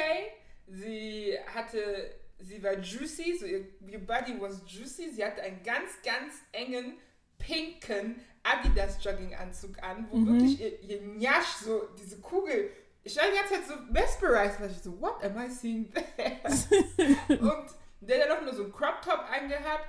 [0.69, 5.91] sie hatte, sie war juicy, so ihr, ihr Body was juicy, sie hatte einen ganz,
[6.05, 6.99] ganz engen,
[7.39, 10.27] pinken Adidas Jogginganzug an, wo Mhm.
[10.33, 12.71] wirklich ihr, ihr Nyash, so diese Kugel,
[13.03, 16.39] ich war die ganze Zeit so mesmerized, weil ich so, what am I seeing there?
[17.29, 17.71] Und
[18.01, 19.89] der hat dann noch nur so einen Crop Top angehabt.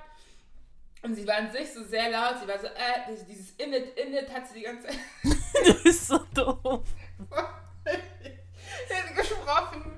[1.02, 4.30] Und sie war an sich so sehr laut, sie war so, äh, dieses Init, Init
[4.32, 4.98] hat sie die ganze Zeit
[5.64, 6.84] Du bist so doof.
[9.16, 9.89] gesprochen.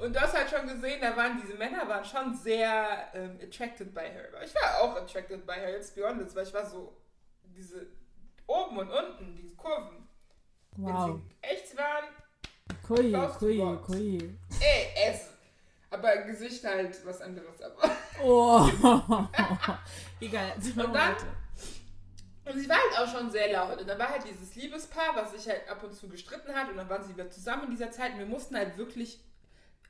[0.00, 3.94] Und du hast halt schon gesehen, da waren diese Männer waren schon sehr ähm, attracted
[3.94, 4.28] by her.
[4.44, 6.96] Ich war auch attracted by her, let's be honest, weil ich war so,
[7.44, 7.86] diese
[8.46, 10.08] oben und unten, diese Kurven.
[10.76, 11.08] Wow.
[11.08, 12.04] Wenn sie echt waren,
[12.82, 14.38] Kui, kui, kui.
[14.60, 15.34] ey, essen.
[15.90, 17.60] Aber Gesicht halt was anderes.
[17.62, 17.90] Aber.
[18.22, 18.68] Oh.
[20.20, 20.52] Egal.
[20.56, 21.16] Und dann-.
[22.44, 23.80] Und sie war halt auch schon sehr laut.
[23.80, 26.68] Und dann war halt dieses Liebespaar, was sich halt ab und zu gestritten hat.
[26.68, 28.12] Und dann waren sie wieder zusammen in dieser Zeit.
[28.12, 29.20] Und wir mussten halt wirklich.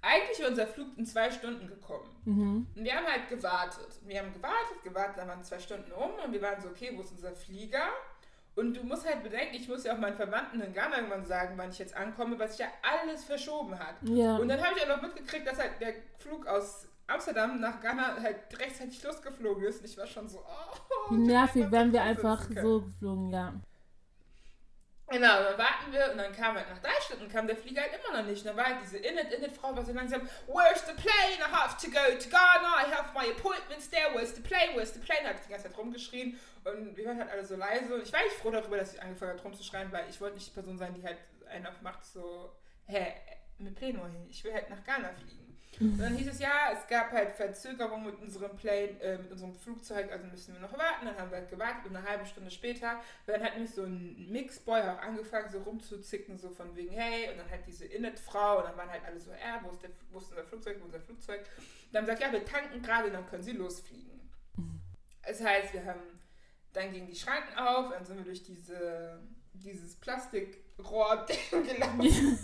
[0.03, 2.09] Eigentlich wäre unser Flug in zwei Stunden gekommen.
[2.25, 2.67] Mhm.
[2.75, 4.01] Und wir haben halt gewartet.
[4.07, 7.03] Wir haben gewartet, gewartet, dann waren zwei Stunden um und wir waren so, okay, wo
[7.03, 7.89] ist unser Flieger?
[8.57, 11.55] Und du musst halt bedenken, ich muss ja auch meinen Verwandten in Ghana irgendwann sagen,
[11.57, 13.95] wann ich jetzt ankomme, weil sich ja alles verschoben hat.
[14.03, 14.37] Ja.
[14.37, 18.17] Und dann habe ich auch noch mitgekriegt, dass halt der Flug aus Amsterdam nach Ghana
[18.21, 19.81] halt rechtzeitig losgeflogen ist.
[19.81, 21.11] Und ich war schon so, oh.
[21.11, 23.55] Wie nervig, wären wir einfach so geflogen, ja.
[25.11, 27.93] Genau, dann warten wir und dann kam halt nach drei Stunden kam der Flieger halt
[27.93, 28.43] immer noch nicht.
[28.43, 31.41] Und dann war halt diese Init-Init-Frau war so langsam, Where's the plane?
[31.41, 34.93] I have to go to Ghana, I have my appointments there, where's the plane, where's
[34.93, 35.27] the plane?
[35.27, 37.93] Hat die ganze Zeit rumgeschrien und wir waren halt alle so leise.
[37.93, 40.47] Und ich war nicht froh darüber, dass ich angefangen habe rumzuschreien, weil ich wollte nicht
[40.47, 42.55] die Person sein, die halt einen aufmacht, so,
[42.87, 43.13] hä,
[43.59, 45.50] mit Pleno hin, ich will halt nach Ghana fliegen.
[45.79, 49.55] Und dann hieß es ja, es gab halt Verzögerung mit unserem Plane, äh, mit unserem
[49.55, 51.07] Flugzeug, also müssen wir noch warten.
[51.07, 54.31] Dann haben wir halt gewartet und eine halbe Stunde später, dann hat nämlich so ein
[54.31, 58.65] Mixboy auch angefangen, so rumzuzicken, so von wegen, hey, und dann halt diese Init-Frau und
[58.65, 60.95] dann waren halt alle so, äh, wo ist, der, wo ist unser Flugzeug, wo ist
[60.95, 61.47] unser Flugzeug?
[61.93, 64.21] Dann haben sie gesagt, ja, wir tanken gerade, dann können sie losfliegen.
[65.27, 66.21] Das heißt, wir haben,
[66.73, 69.21] dann gingen die Schranken auf, dann sind wir durch diese,
[69.63, 72.39] dieses Plastikrohr gelaufen.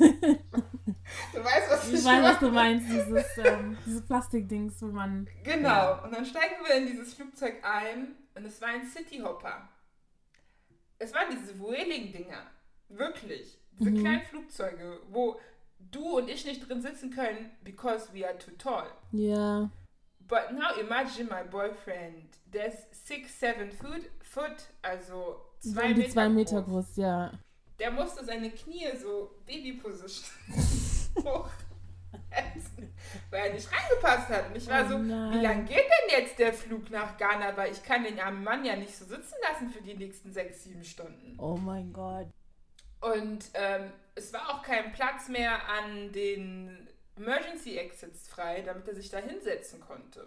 [1.32, 5.28] du weißt, was ich, Ich weiß, was du meinst, dieses, ähm, dieses Plastikdings, wo man.
[5.44, 6.02] Genau.
[6.04, 9.68] Und dann steigen wir in dieses Flugzeug ein und es war ein Cityhopper.
[10.98, 12.46] Es waren diese Vueling-Dinger.
[12.88, 13.58] Wirklich.
[13.78, 13.98] Diese Mhm.
[14.00, 15.38] kleinen Flugzeuge, wo
[15.78, 18.86] du und ich nicht drin sitzen können, because we are too tall.
[19.12, 19.70] Ja.
[20.20, 22.28] But now imagine my boyfriend.
[22.50, 26.86] There's six, seven foot, foot also So zwei um die Meter, zwei Meter groß.
[26.86, 27.32] groß, ja.
[27.78, 30.24] Der musste seine Knie so Baby-Position
[31.24, 31.50] hoch
[33.30, 34.48] weil er nicht reingepasst hat.
[34.48, 35.32] Und ich war Oh so, nein.
[35.32, 37.56] wie lange geht denn jetzt der Flug nach Ghana?
[37.56, 40.64] Weil ich kann den armen Mann ja nicht so sitzen lassen für die nächsten sechs,
[40.64, 41.36] sieben Stunden.
[41.38, 42.28] Oh mein Gott.
[43.00, 48.94] Und ähm, es war auch kein Platz mehr an den Emergency Exits frei, damit er
[48.94, 50.26] sich da hinsetzen konnte.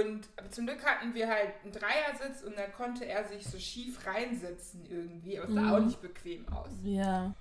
[0.00, 3.58] Und aber zum Glück hatten wir halt einen Dreiersitz und da konnte er sich so
[3.58, 5.72] schief reinsetzen irgendwie, aber es sah Mhm.
[5.74, 6.70] auch nicht bequem aus.
[6.84, 7.34] Ja.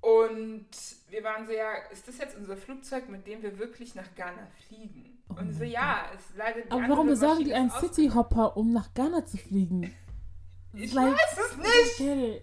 [0.00, 0.66] Und
[1.10, 4.46] wir waren so, ja, ist das jetzt unser Flugzeug, mit dem wir wirklich nach Ghana
[4.66, 5.18] fliegen?
[5.28, 7.70] Oh und so, ja, es leider die Aber warum besorgen die einen.
[7.70, 9.94] Cityhopper, um nach Ghana zu fliegen?
[10.72, 11.56] Ich Like- weiß es
[11.98, 12.40] nicht.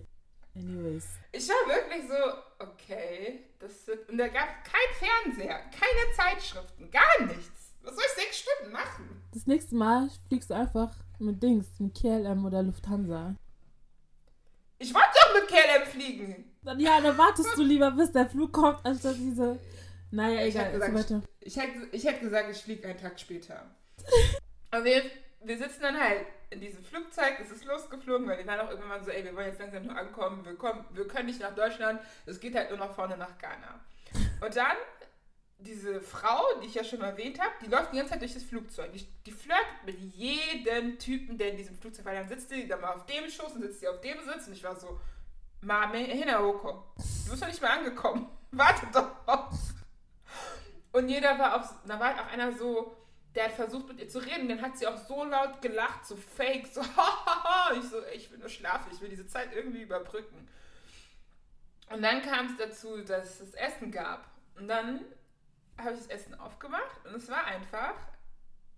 [0.56, 1.08] Anyways.
[1.32, 7.26] Ich war wirklich so, okay, das wird, und da gab kein Fernseher, keine Zeitschriften, gar
[7.26, 7.63] nichts.
[7.84, 9.22] Was soll ich sechs Stunden machen?
[9.34, 13.36] Das nächste Mal fliegst du einfach mit Dings, mit KLM oder Lufthansa.
[14.80, 16.52] Ich wollte doch mit KLM fliegen.
[16.64, 19.60] Dann, ja, dann wartest du lieber, bis der Flug kommt, anstatt diese.
[20.12, 20.66] Naja, Ich egal.
[20.66, 21.22] hab Also gesagt, weiter.
[21.42, 23.66] Ich hätte, ich hätte gesagt, ich fliege einen Tag später.
[24.74, 25.04] Und wir,
[25.44, 29.04] wir sitzen dann halt in diesem Flugzeug, es ist losgeflogen, weil wir waren auch irgendwann
[29.04, 32.00] so, ey, wir wollen jetzt langsam nur ankommen, wir, kommen, wir können nicht nach Deutschland,
[32.26, 33.80] es geht halt nur nach vorne nach Ghana.
[34.46, 34.78] Und dann,
[35.60, 38.44] diese Frau, die ich ja schon erwähnt habe, die läuft die ganze Zeit durch das
[38.44, 38.92] Flugzeug.
[38.94, 42.14] Die, die flirtet mit jedem Typen, der in diesem Flugzeug war.
[42.14, 44.54] Dann sitzt die dann mal auf dem Schoß und sitzt die auf dem Sitz und
[44.54, 45.00] ich war so,
[45.62, 48.28] Mame, Hinaoko, du bist noch nicht mal angekommen.
[48.52, 49.52] Warte doch.
[50.92, 52.96] Und jeder war auch, da war auch einer so,
[53.34, 56.16] der hat versucht mit ihr zu reden, dann hat sie auch so laut gelacht, so
[56.16, 57.74] fake, so hahaha.
[57.76, 60.48] Ich so, ich will nur schlafen, ich will diese Zeit irgendwie überbrücken.
[61.90, 64.28] Und dann kam es dazu, dass es Essen gab.
[64.56, 65.04] Und dann
[65.78, 67.96] habe ich das Essen aufgemacht und es war einfach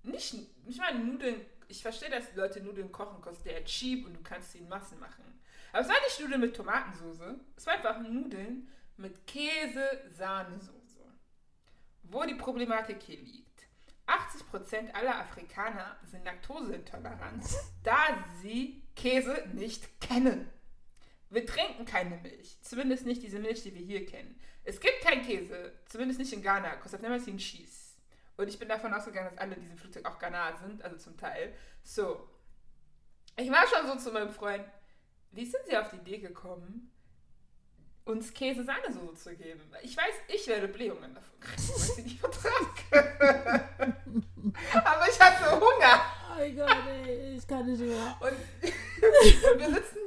[0.03, 0.33] nicht,
[0.65, 1.45] nicht mal Nudeln.
[1.67, 4.99] Ich verstehe, dass Leute Nudeln kochen, kostet der cheap und du kannst sie in Massen
[4.99, 5.23] machen.
[5.71, 11.01] Aber es war nicht Nudeln mit Tomatensauce, es war einfach Nudeln mit Käse-Sahnesoße.
[12.03, 13.45] Wo die Problematik hier liegt.
[14.07, 17.43] 80% aller Afrikaner sind laktoseintolerant,
[17.83, 20.49] da sie Käse nicht kennen.
[21.29, 24.39] Wir trinken keine Milch, zumindest nicht diese Milch, die wir hier kennen.
[24.65, 27.93] Es gibt keinen Käse, zumindest nicht in Ghana, kostet niemals ein Cheese.
[28.35, 31.15] Und ich bin davon ausgegangen, dass alle in diesem Flugzeug auch Ghana sind, also zum
[31.15, 31.53] Teil.
[31.83, 32.27] So.
[33.37, 34.65] Ich war schon so zu meinem Freund,
[35.31, 36.91] wie sind Sie auf die Idee gekommen,
[38.05, 39.61] uns Käse-Sahnesoße zu geben?
[39.83, 42.55] Ich weiß, ich werde Blähungen davon kriegen, weil ich sie nicht vertrage.
[44.73, 46.01] Aber ich hatte Hunger.
[46.31, 48.17] Oh mein Gott, ey, ich kann nicht mehr.
[48.19, 48.37] Und
[49.59, 49.99] wir sitzen,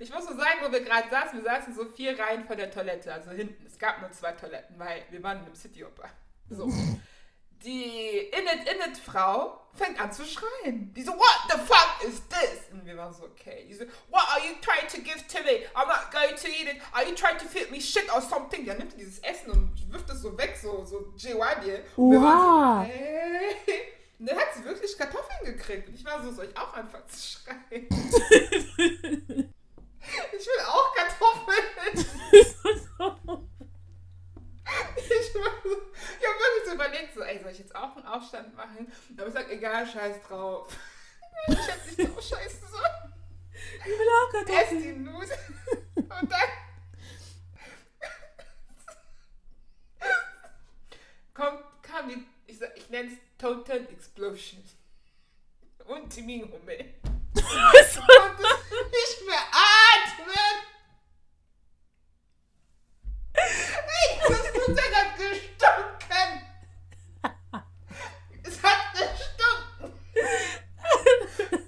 [0.00, 2.70] ich muss so sagen, wo wir gerade saßen, wir saßen so vier Reihen vor der
[2.70, 3.66] Toilette, also hinten.
[3.66, 6.08] Es gab nur zwei Toiletten, weil wir waren in einem City-Hopper.
[6.48, 6.72] So.
[7.62, 10.94] Die Init-Init-Frau fängt an zu schreien.
[10.94, 12.72] Die so, what the fuck is this?
[12.72, 13.66] Und wir waren so, okay.
[13.68, 15.66] Die so, what are you trying to give to me?
[15.74, 16.80] I'm not going to eat it.
[16.92, 18.64] Are you trying to feed me shit or something?
[18.64, 21.80] Dann nimmt die dieses Essen und wirft es so weg, so, so Jiwadie.
[21.96, 22.24] Und wir Oha.
[22.24, 23.82] waren so, hey.
[24.18, 25.88] Und dann hat sie wirklich Kartoffeln gekriegt.
[25.88, 27.86] Und ich war so, soll ich auch anfangen zu schreien?
[30.38, 32.06] ich will auch Kartoffeln.
[32.32, 32.54] Ich,
[35.34, 35.42] war
[36.20, 38.92] ich habe wirklich so überlegt, so, ey, soll ich jetzt auch einen Aufstand machen?
[39.16, 40.68] Aber ich sag, egal, scheiß drauf.
[41.48, 43.14] Ich hätte nicht drauf scheißen sollen.
[43.52, 44.82] Ich will auch Ess Kartoffeln.
[44.82, 45.58] die Nudeln.
[45.96, 46.50] Und dann
[51.34, 54.62] kommt, kam die, ich, sag, ich nenne es Total Explosion.
[55.86, 56.94] Und Timmy Hummel.
[57.34, 60.54] Und es nicht mehr atmen.
[63.34, 66.30] Ey, das Flugzeug hat gestunken.
[68.42, 69.92] Es hat gestunken.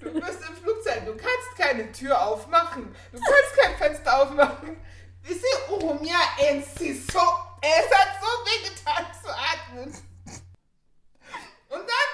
[0.01, 2.95] Du bist im Flugzeug, du kannst keine Tür aufmachen.
[3.13, 4.77] Du kannst kein Fenster aufmachen.
[5.25, 7.21] Ich sehe Urumia NC so.
[7.61, 9.95] Es hat so wehgetan zu atmen.
[11.69, 12.12] Und dann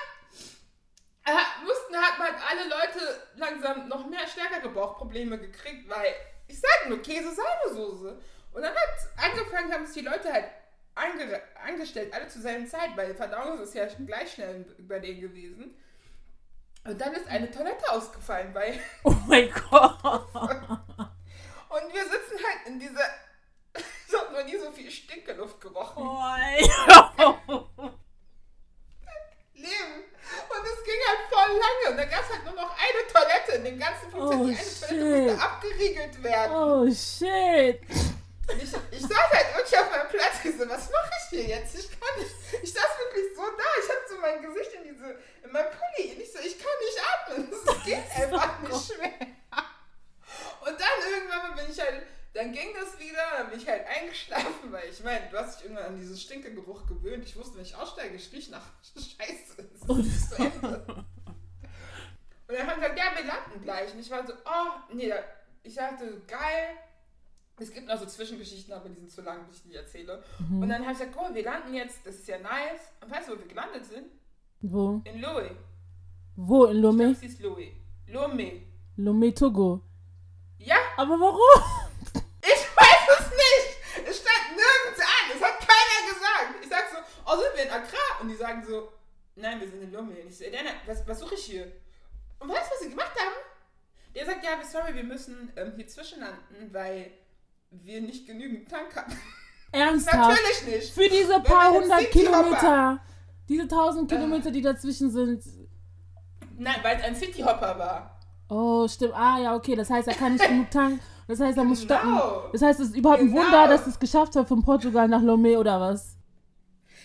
[1.29, 6.15] äh, mussten, hat man alle Leute langsam noch mehr stärkere Bauchprobleme gekriegt, weil
[6.47, 8.19] ich sage nur Käse, Sahnesoße.
[8.53, 10.47] Und dann hat angefangen, haben es die Leute halt
[10.95, 15.77] ange angestellt, alle zur selben Zeit, weil Verdauung ist ja gleich schnell bei denen gewesen.
[16.85, 18.79] Und dann ist eine Toilette ausgefallen, weil.
[19.05, 20.03] Oh mein Gott.
[20.03, 23.05] Und wir sitzen halt in dieser.
[24.11, 26.03] Ich habe noch nie so viel Stinkeluft gerochen.
[26.03, 26.19] Oh.
[29.53, 30.05] Leben.
[30.49, 31.91] Und es ging halt voll lange.
[31.91, 34.41] Und da gab es halt nur noch eine Toilette in dem ganzen Flugzeug.
[34.41, 35.27] Oh, die eine Toilette shit.
[35.27, 36.53] musste abgeriegelt werden.
[36.53, 37.81] Oh shit.
[38.49, 40.41] Und ich, ich saß halt wirklich auf meinem Platz.
[40.45, 41.75] Ich so, was mache ich hier jetzt?
[41.79, 42.35] Ich kann nicht.
[42.63, 43.69] Ich saß wirklich so da.
[43.83, 46.13] Ich hatte so mein Gesicht in diese, in meinem Pulli.
[46.13, 47.51] Und ich so, ich kann nicht atmen.
[47.67, 49.29] Das geht einfach nicht mehr.
[50.61, 52.03] Und dann irgendwann bin ich halt,
[52.35, 55.65] dann ging das wieder, dann bin ich halt eingeschlafen, weil ich meine, du hast dich
[55.65, 57.25] irgendwann an diesen Stinkegeruch gewöhnt.
[57.25, 58.63] Ich wusste, wenn ich aussteige, ich riech nach
[58.95, 59.69] Scheiße.
[59.89, 60.85] Es ist zu Ende.
[62.47, 63.93] Und dann haben wir gesagt, ja, wir landen gleich.
[63.93, 65.13] Und ich war so, oh, nee,
[65.63, 66.77] ich sagte, geil.
[67.61, 70.23] Es gibt noch so Zwischengeschichten, aber die sind zu lang, bis ich die erzähle.
[70.49, 72.93] Und dann habe ich gesagt, oh, wir landen jetzt, das ist ja nice.
[73.03, 74.07] Und weißt du, wo wir gelandet sind?
[74.61, 75.03] Wo?
[75.05, 75.51] In Lomé.
[76.37, 76.67] Wo?
[76.67, 77.15] In Ich Lomé?
[77.15, 77.73] sie ist Lomé.
[78.07, 78.63] Lomé.
[78.97, 79.83] Lomé, Togo.
[80.59, 81.88] Ja, Aber warum?
[88.21, 88.89] Und die sagen so,
[89.37, 90.23] nein, wir sind in Lomé.
[90.23, 91.73] Und ich so, Dana, was, was suche ich hier?
[92.39, 93.35] Und weißt du, was sie gemacht haben?
[94.15, 97.11] Der sagt, ja, sorry, wir müssen ähm, hier zwischenlanden, weil
[97.71, 99.13] wir nicht genügend Tank haben.
[99.73, 100.17] Ernsthaft.
[100.17, 100.93] Natürlich nicht.
[100.95, 103.01] Für diese paar hundert Kilometer.
[103.49, 104.15] Diese tausend Äh.
[104.17, 105.43] Kilometer, die dazwischen sind.
[106.57, 108.19] Nein, weil es ein Cityhopper war.
[108.49, 109.13] Oh, stimmt.
[109.15, 109.77] Ah, ja, okay.
[109.77, 111.01] Das heißt, er kann nicht genug tanken.
[111.29, 112.09] Das heißt, er muss stoppen.
[112.09, 112.49] Genau.
[112.53, 113.43] Das heißt, es ist überhaupt ein Genau.
[113.43, 116.17] Wunder, dass es geschafft hat von Portugal nach Lomé oder was?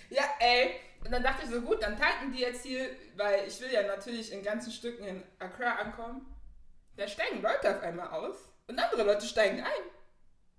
[0.10, 0.72] Ja, ey.
[1.14, 2.86] Und dann dachte ich so, gut, dann tanken die jetzt hier,
[3.18, 6.26] weil ich will ja natürlich in ganzen Stücken in Accra ankommen.
[6.98, 9.84] Da steigen Leute auf einmal aus und andere Leute steigen ein.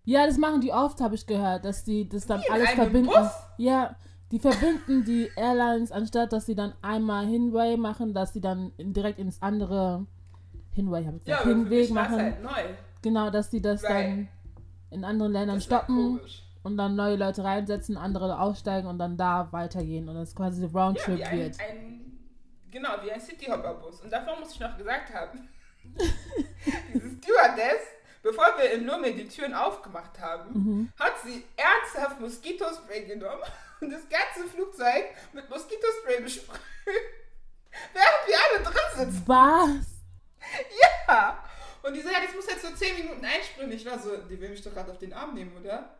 [0.04, 3.08] Ja, das machen die oft, habe ich gehört, dass die das dann Wie alles verbinden.
[3.10, 3.32] Bus?
[3.58, 3.96] Ja,
[4.30, 9.18] die verbinden die Airlines, anstatt dass sie dann einmal Hinway machen, dass sie dann direkt
[9.18, 10.06] ins andere
[10.70, 12.16] Hinway, habe ich Ja, gesagt, für Hinweg machen.
[12.20, 12.74] halt neu.
[13.02, 14.28] Genau, dass sie das Weil- dann
[14.90, 16.43] in anderen Ländern Das stoppen komisch.
[16.64, 20.66] Und dann neue Leute reinsetzen, andere aussteigen und dann da weitergehen und das quasi so
[20.66, 21.60] Ja, Roundtrip ein, wird.
[21.60, 22.18] ein,
[22.72, 24.00] genau, wie ein Cityhopper-Bus.
[24.00, 25.48] Und davor muss ich noch gesagt haben,
[26.92, 27.82] diese Stewardess,
[28.22, 30.92] bevor wir in Lomé die Türen aufgemacht haben, Mhm.
[30.98, 33.42] hat sie ernsthaft Moskitospray genommen
[33.80, 36.60] und das ganze Flugzeug mit Moskitospray besprüht,
[37.92, 39.22] während wir alle drin sitzen.
[39.26, 39.94] Was?
[41.08, 41.44] Ja.
[41.82, 43.70] Und die so, ja, das muss jetzt so 10 Minuten einsprühen.
[43.72, 45.98] Ich war so, die will mich doch gerade auf den Arm nehmen, oder?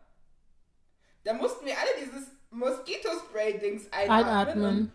[1.25, 4.63] Da mussten wir alle dieses Moskitospray-Dings einatmen.
[4.63, 4.93] Einatmen.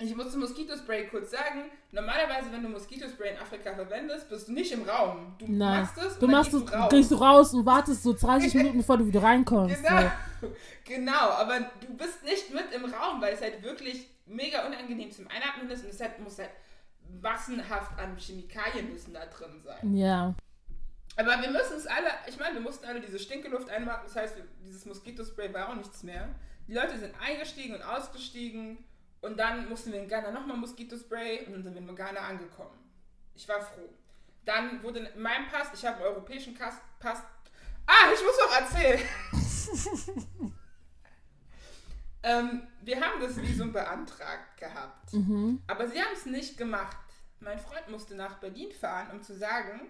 [0.00, 1.64] Ich musste Moskitospray kurz sagen.
[1.90, 5.34] Normalerweise, wenn du Moskitospray in Afrika verwendest, bist du nicht im Raum.
[5.38, 5.80] Du Nein.
[5.80, 8.98] machst es Du machst gehst es, gehst du raus und wartest so 30 Minuten, bevor
[8.98, 9.82] du wieder reinkommst.
[9.82, 10.02] Genau.
[10.40, 10.52] So.
[10.84, 15.26] genau, aber du bist nicht mit im Raum, weil es halt wirklich mega unangenehm zum
[15.26, 16.50] Einatmen ist und es halt, muss halt
[17.20, 19.96] massenhaft an Chemikalien müssen da drin sein.
[19.96, 20.34] Ja.
[21.18, 24.36] Aber wir müssen es alle, ich meine, wir mussten alle diese Stinkeluft einmachen, das heißt,
[24.64, 26.28] dieses Moskitospray war auch nichts mehr.
[26.68, 28.78] Die Leute sind eingestiegen und ausgestiegen
[29.20, 32.78] und dann mussten wir in Ghana nochmal Moskitospray und dann sind wir in Ghana angekommen.
[33.34, 33.92] Ich war froh.
[34.44, 37.20] Dann wurde in meinem Pass, ich habe einen europäischen Pass, Pass.
[37.84, 39.00] Ah, ich muss noch erzählen.
[42.22, 45.12] ähm, wir haben das Visum beantragt gehabt.
[45.14, 45.62] Mhm.
[45.66, 46.96] Aber sie haben es nicht gemacht.
[47.40, 49.80] Mein Freund musste nach Berlin fahren, um zu sagen,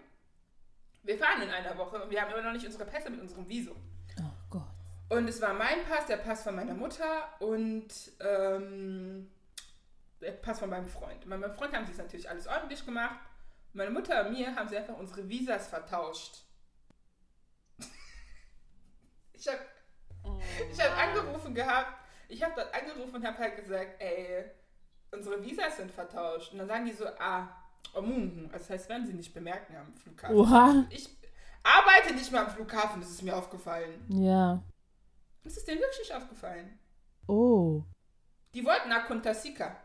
[1.03, 3.49] wir fahren in einer Woche und wir haben immer noch nicht unsere Pässe mit unserem
[3.49, 3.77] Visum.
[4.19, 4.69] Oh Gott.
[5.09, 7.89] Und es war mein Pass, der Pass von meiner Mutter und
[8.21, 9.31] ähm,
[10.21, 11.29] der Pass von meinem Freund.
[11.29, 13.19] Bei meinem Freund haben sie es natürlich alles ordentlich gemacht.
[13.73, 16.43] Meine Mutter und mir haben sie einfach unsere Visas vertauscht.
[19.33, 19.61] ich habe
[20.71, 21.95] ich hab angerufen gehabt,
[22.29, 24.45] ich habe dort angerufen und habe halt gesagt, ey,
[25.11, 26.53] unsere Visas sind vertauscht.
[26.53, 27.49] Und dann sagen die so, ah,
[27.95, 30.37] Also das heißt, werden sie nicht bemerken am Flughafen.
[30.37, 30.87] Oha.
[30.91, 31.09] Ich
[31.63, 34.05] arbeite nicht mehr am Flughafen, das ist mir aufgefallen.
[34.09, 34.63] Ja.
[35.45, 36.79] Das ist denen wirklich nicht aufgefallen.
[37.27, 37.83] Oh.
[38.55, 39.77] Die wollten nach Kuntasika.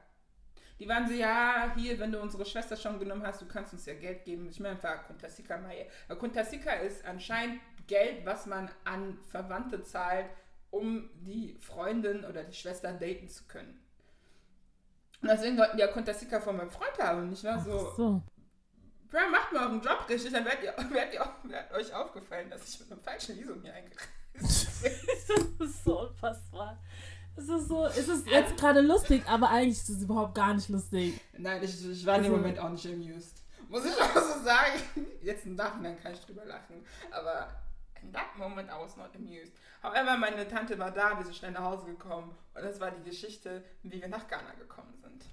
[0.79, 3.85] Die waren so, ja, hier, wenn du unsere Schwester schon genommen hast, du kannst uns
[3.85, 4.49] ja Geld geben.
[4.49, 5.89] Ich meine, war Kuntasika Mai.
[6.07, 10.25] Aber Kuntasika ist anscheinend Geld, was man an Verwandte zahlt,
[10.71, 13.79] um die Freundin oder die Schwester daten zu können.
[15.23, 17.23] Und deswegen wollten die ja Kuntasika von meinem Freund haben.
[17.23, 18.21] Und ich war Ach so, so.
[19.09, 22.67] Bro, macht mal euren Job richtig, dann werdet ihr, werdet ihr, werdet euch aufgefallen, dass
[22.67, 24.91] ich mit einem falschen Visum hier eingereist bin.
[25.59, 26.77] Das ist so unfassbar.
[27.35, 30.69] Es ist so, es ist jetzt gerade lustig, aber eigentlich ist es überhaupt gar nicht
[30.69, 31.19] lustig.
[31.37, 33.39] Nein, ich, ich war in dem Also- Moment auch nicht amused.
[33.69, 34.79] Muss ich auch so sagen.
[35.23, 36.85] Jetzt im Nachhinein kann ich drüber lachen.
[37.09, 37.47] Aber
[38.03, 39.53] in that moment I was not amused.
[39.81, 42.35] However, meine Tante war da, wir sind schnell nach Hause gekommen.
[42.53, 45.25] Und das war die Geschichte, wie wir nach Ghana gekommen sind.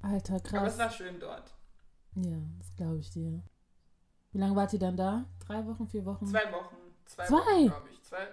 [0.00, 0.72] Alter, Aber krass.
[0.72, 1.54] es war schön dort.
[2.16, 3.42] Ja, das glaube ich dir.
[4.32, 5.24] Wie lange wart ihr dann da?
[5.46, 6.26] Drei Wochen, vier Wochen?
[6.26, 6.76] Zwei Wochen.
[7.06, 7.36] Zwei, Zwei?
[7.36, 8.02] Wochen, glaube ich.
[8.02, 8.28] Zwei,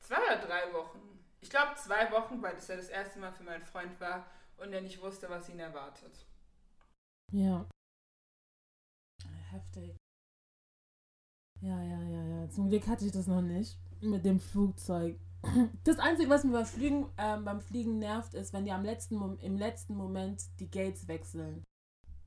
[0.00, 1.00] zwei oder drei Wochen.
[1.40, 4.72] Ich glaube zwei Wochen, weil das ja das erste Mal für meinen Freund war und
[4.72, 6.26] er nicht wusste, was ihn erwartet.
[7.32, 7.66] Ja.
[9.50, 9.96] Heftig.
[11.66, 12.48] Ja, ja, ja, ja.
[12.50, 15.16] Zum Glück hatte ich das noch nicht mit dem Flugzeug.
[15.84, 19.16] Das Einzige, was mir beim Fliegen, ähm, beim Fliegen nervt, ist, wenn die am letzten
[19.16, 21.62] Mom im letzten Moment die Gates wechseln.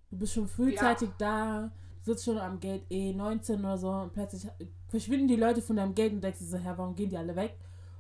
[0.09, 1.71] Du bist schon frühzeitig da,
[2.01, 4.47] sitzt schon am Gate E19 oder so und plötzlich
[4.87, 7.35] verschwinden die Leute von deinem Gate und denkst dir so, Herr, warum gehen die alle
[7.35, 7.57] weg?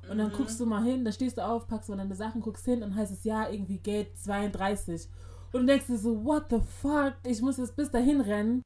[0.09, 0.35] Und dann Mhm.
[0.35, 2.95] guckst du mal hin, dann stehst du auf, packst mal deine Sachen, guckst hin und
[2.95, 5.07] heißt es ja irgendwie Gate 32.
[5.51, 7.13] Und du denkst dir so, what the fuck?
[7.25, 8.63] Ich muss jetzt bis dahin rennen.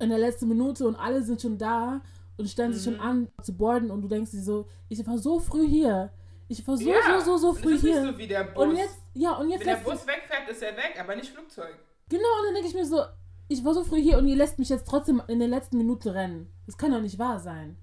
[0.00, 2.00] In der letzten Minute und alle sind schon da
[2.38, 2.96] und stellen sich Mhm.
[2.96, 6.10] schon an zu boarden und du denkst dir so, ich war so früh hier.
[6.48, 8.02] Ich war so, Ja, so, so, so früh hier.
[8.02, 8.64] so wie der Bus.
[8.64, 11.78] und jetzt, ja, und jetzt Wenn der Bus wegfährt, ist er weg, aber nicht Flugzeug.
[12.08, 13.02] Genau, und dann denke ich mir so,
[13.48, 16.14] ich war so früh hier und ihr lässt mich jetzt trotzdem in der letzten Minute
[16.14, 16.50] rennen.
[16.66, 17.76] Das kann doch nicht wahr sein.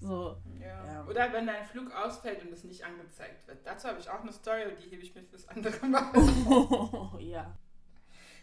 [0.00, 0.36] So.
[0.60, 0.66] Ja.
[0.86, 1.06] Ja.
[1.06, 3.58] Oder wenn dein Flug ausfällt und es nicht angezeigt wird.
[3.64, 7.20] Dazu habe ich auch eine Story und die hebe ich mir fürs andere Mal.
[7.20, 7.56] ja.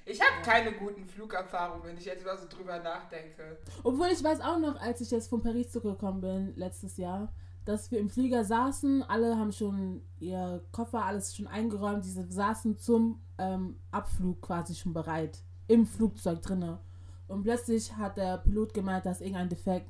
[0.08, 3.58] Ich habe keine guten Flugerfahrungen, wenn ich jetzt mal so drüber nachdenke.
[3.84, 7.34] Obwohl ich weiß auch noch, als ich jetzt von Paris zurückgekommen bin, letztes Jahr,
[7.66, 12.78] dass wir im Flieger saßen, alle haben schon ihr Koffer, alles schon eingeräumt, diese saßen
[12.78, 16.78] zum ähm, Abflug quasi schon bereit, im Flugzeug drinne.
[17.28, 19.90] Und plötzlich hat der Pilot gemeint, da ist irgendein Defekt.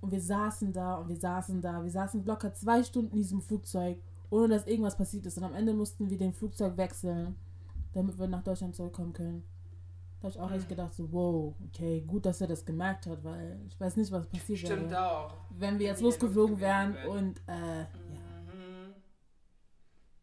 [0.00, 1.82] Und wir saßen da und wir saßen da.
[1.82, 3.98] Wir saßen locker zwei Stunden in diesem Flugzeug,
[4.30, 5.36] ohne dass irgendwas passiert ist.
[5.38, 7.34] Und am Ende mussten wir den Flugzeug wechseln,
[7.92, 9.44] damit wir nach Deutschland zurückkommen können.
[10.20, 10.68] Da habe ich auch echt Mhm.
[10.70, 14.26] gedacht, so, wow, okay, gut, dass er das gemerkt hat, weil ich weiß nicht, was
[14.26, 15.10] passiert Stimmt wäre.
[15.10, 15.34] auch.
[15.50, 18.94] Wenn wir jetzt Wenn losgeflogen wären und, äh, Mhm.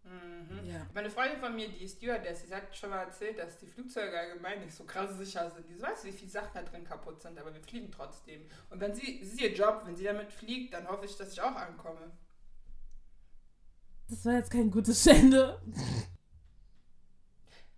[0.04, 0.66] Mhm.
[0.68, 0.86] ja.
[0.94, 4.18] Meine Freundin von mir, die ist Stewardess, die hat schon mal erzählt, dass die Flugzeuge
[4.20, 5.68] allgemein nicht so krass sicher sind.
[5.70, 8.42] Die weiß, wie viele Sachen da drin kaputt sind, aber wir fliegen trotzdem.
[8.70, 11.32] Und wenn sie, sie ist ihr Job, wenn sie damit fliegt, dann hoffe ich, dass
[11.32, 12.12] ich auch ankomme.
[14.10, 15.60] Das war jetzt kein gutes Ende.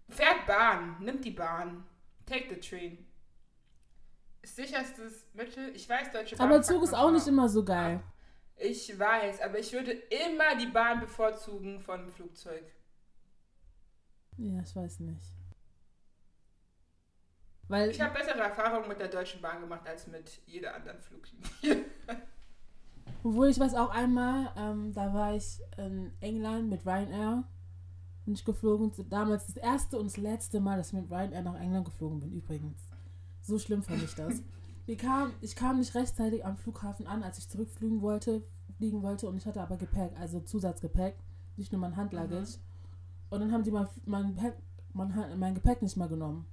[0.10, 1.86] Fährt Bahn, nimmt die Bahn.
[2.26, 3.06] Take the train.
[4.42, 5.76] Ist sicherstes Mittel.
[5.76, 6.50] Ich weiß, Deutsche Bahn.
[6.50, 8.02] Aber Zug ist auch nicht immer so geil.
[8.56, 12.64] Ich weiß, aber ich würde immer die Bahn bevorzugen von dem Flugzeug.
[14.38, 15.22] Ja, ich weiß nicht.
[17.68, 21.86] Weil, Ich habe bessere Erfahrungen mit der Deutschen Bahn gemacht als mit jeder anderen Fluglinie.
[23.24, 27.44] obwohl ich weiß auch einmal, ähm, da war ich in England mit Ryanair.
[28.28, 28.92] Bin ich geflogen.
[29.10, 32.34] Damals das erste und das letzte Mal, dass ich mit Ryanair nach England geflogen bin,
[32.34, 32.78] übrigens.
[33.42, 34.42] So schlimm fand ich das.
[34.86, 38.44] Wir kam, ich kam nicht rechtzeitig am Flughafen an, als ich zurückfliegen wollte,
[38.76, 41.16] fliegen wollte und ich hatte aber Gepäck, also Zusatzgepäck,
[41.56, 42.58] nicht nur mein Handluggage.
[43.30, 44.56] Und dann haben die mein, mein, Gepäck,
[44.92, 46.46] mein, mein Gepäck nicht mehr genommen.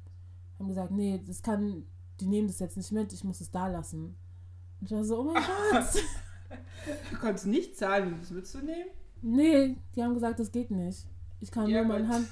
[0.60, 1.86] Haben gesagt, nee, das kann,
[2.20, 4.14] die nehmen das jetzt nicht mit, ich muss es da lassen.
[4.80, 6.04] Und ich war so, oh mein Gott.
[7.10, 8.90] Du konntest nicht zahlen, um das mitzunehmen?
[9.22, 11.08] nee, die haben gesagt, das geht nicht.
[11.44, 12.08] Ich kann Ja, nur meine.
[12.08, 12.28] Hand,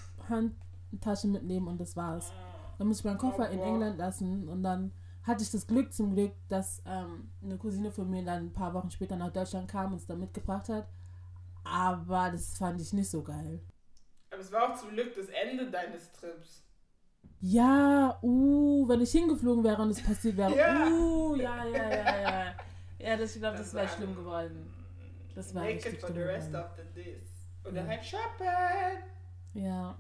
[0.91, 2.33] Handtasche mitnehmen und das war's.
[2.79, 3.67] Dann muss ich meinen Koffer in boah.
[3.67, 4.91] England lassen und dann
[5.23, 8.73] hatte ich das Glück zum Glück, dass ähm, eine Cousine von mir dann ein paar
[8.73, 10.89] Wochen später nach Deutschland kam und es dann mitgebracht hat.
[11.63, 13.61] Aber das fand ich nicht so geil.
[14.31, 16.63] Aber es war auch zum Glück das Ende deines Trips.
[17.41, 20.53] Ja, uh, wenn ich hingeflogen wäre und es passiert wäre.
[20.57, 20.87] Ja.
[20.89, 22.55] Uh, ja, ja, ja, ja.
[22.99, 24.73] Ja, das, ich glaube, das wäre war- schlimm geworden.
[25.35, 26.65] Das war richtig for the schlimm rest geworden.
[26.65, 27.29] of the days.
[27.65, 28.47] Oder halt shoppen.
[29.55, 29.97] Ja.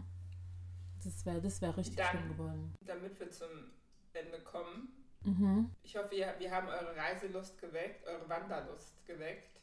[1.04, 2.74] Das wäre das wär richtig Dann- schlimm geworden.
[2.86, 3.48] Damit wir zum
[4.12, 4.88] Ende kommen.
[5.24, 5.70] Mhm.
[5.82, 9.60] Ich hoffe, ihr, wir haben eure Reiselust geweckt, eure Wanderlust geweckt.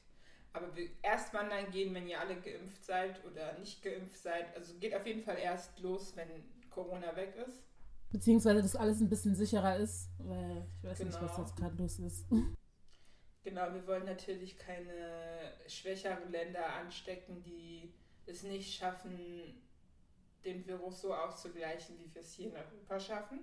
[0.54, 4.56] Aber wir erst wandern gehen, wenn ihr alle geimpft seid oder nicht geimpft seid.
[4.56, 6.28] Also geht auf jeden Fall erst los, wenn
[6.70, 7.62] Corona weg ist.
[8.10, 11.42] Beziehungsweise, dass alles ein bisschen sicherer ist, weil ich weiß nicht, was Genau.
[11.48, 12.26] jetzt gerade los ist.
[13.50, 17.92] Genau, wir wollen natürlich keine schwächeren Länder anstecken, die
[18.28, 19.60] es nicht schaffen,
[20.46, 23.40] den Virus so auszugleichen, wie wir es hier in Europa schaffen.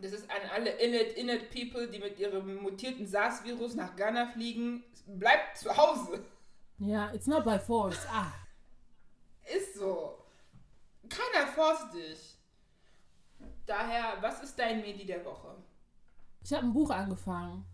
[0.00, 4.82] Das ist an alle Init, Init People, die mit ihrem mutierten SARS-Virus nach Ghana fliegen.
[5.06, 6.24] Bleibt zu Hause.
[6.78, 8.06] Ja, it's not by force.
[8.08, 8.32] Ah.
[9.54, 10.24] Ist so.
[11.10, 12.38] Keiner forst dich.
[13.66, 15.62] Daher, was ist dein Medi der Woche?
[16.42, 17.66] Ich habe ein Buch angefangen.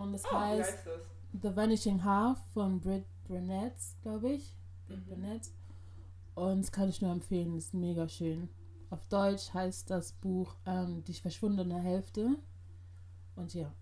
[0.00, 1.02] Und es Oh, heißt heißt das?
[1.42, 4.56] The Vanishing Half von Britt Burnett, glaube ich.
[4.86, 5.08] Britt Mhm.
[5.08, 5.42] Burnett.
[6.34, 8.48] Und das kann ich nur empfehlen, ist mega schön.
[8.88, 12.36] Auf Deutsch heißt das Buch ähm, Die verschwundene Hälfte.
[13.36, 13.72] Und ja.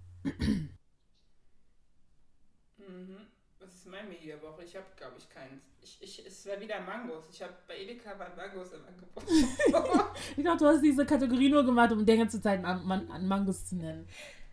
[2.77, 3.19] Mhm.
[3.61, 4.65] Was ist mein Medi der Woche?
[4.65, 5.63] Ich habe, glaube ich, keins.
[5.83, 7.25] Ich, ich, es wäre wieder Mangos.
[7.33, 9.25] Ich habe bei Edeka waren Mangos im Angebot.
[10.37, 13.67] Ich glaube, du hast diese Kategorie nur gemacht, um die ganze Zeit an, an Mangos
[13.67, 14.07] zu nennen.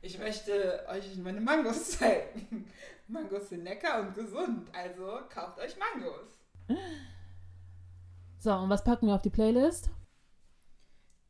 [0.06, 2.72] Ich möchte euch meine Mangos zeigen.
[3.08, 6.38] Mangos sind lecker und gesund, also kauft euch Mangos.
[8.40, 9.90] So, und was packen wir auf die Playlist?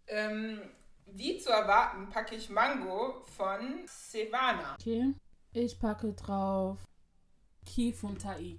[0.07, 0.61] Ähm,
[1.05, 4.76] wie zu erwarten, packe ich Mango von Sevana.
[4.80, 5.13] Okay.
[5.53, 6.80] Ich packe drauf
[7.65, 8.57] Kiew und Tai.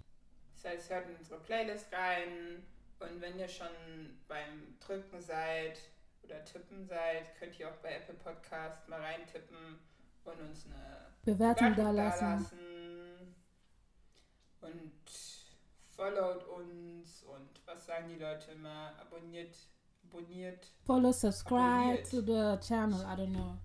[0.54, 2.66] Das heißt, hört in unsere Playlist rein.
[2.98, 3.68] Und wenn ihr schon
[4.26, 5.78] beim Drücken seid
[6.22, 9.78] oder Tippen seid, könnt ihr auch bei Apple Podcast mal reintippen
[10.26, 10.74] und uns eine
[11.24, 12.24] Bewertung Bewertung da lassen.
[12.24, 12.56] dalassen.
[14.60, 14.92] Und
[15.96, 18.92] followt uns und was sagen die Leute immer?
[19.00, 19.56] Abonniert,
[20.08, 20.66] abonniert.
[20.84, 22.10] Follow, subscribe Abonniert.
[22.10, 23.56] to the channel, I don't know.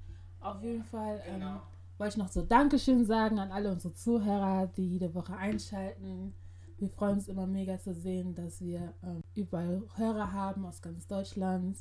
[0.42, 1.62] Auf jeden Fall ähm, Genau.
[1.98, 6.34] wollte ich noch so Dankeschön sagen an alle unsere Zuhörer, die jede Woche einschalten.
[6.78, 11.06] Wir freuen uns immer mega zu sehen, dass wir ähm, überall Hörer haben aus ganz
[11.08, 11.78] Deutschland.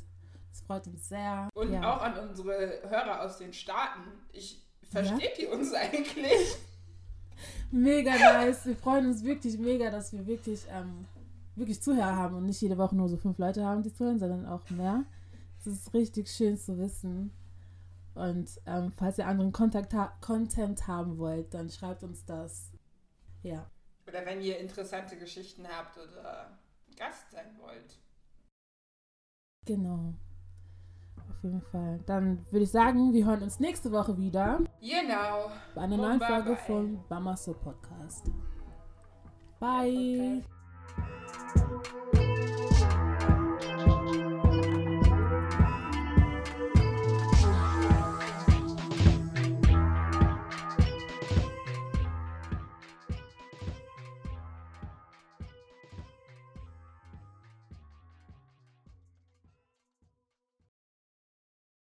[0.50, 1.48] Das freut uns sehr.
[1.54, 1.96] Und ja.
[1.96, 4.00] auch an unsere Hörer aus den Staaten.
[4.32, 6.57] Ich versteht ihr uns eigentlich?
[7.70, 8.66] Mega nice.
[8.66, 11.07] Wir freuen uns wirklich mega, dass wir wirklich, ähm,
[11.55, 14.47] wirklich Zuhörer haben und nicht jede Woche nur so fünf Leute haben, die zuhören, sondern
[14.47, 15.05] auch mehr.
[15.64, 17.32] Das ist richtig schön zu wissen.
[18.14, 22.72] Und ähm, falls ihr anderen Kontakt ha Content haben wollt, dann schreibt uns das.
[23.43, 23.70] Ja.
[24.09, 26.59] Oder wenn ihr interessante Geschichten habt oder
[26.97, 27.99] Gast sein wollt.
[29.64, 30.14] Genau.
[31.30, 32.00] Auf jeden Fall.
[32.06, 35.50] Dann würde ich sagen, wir hören uns nächste Woche wieder Genau.
[35.74, 36.56] bei einer neuen Folge bye.
[36.66, 38.30] vom Bamaso Podcast.
[39.58, 40.42] Bye.
[41.54, 42.19] Okay.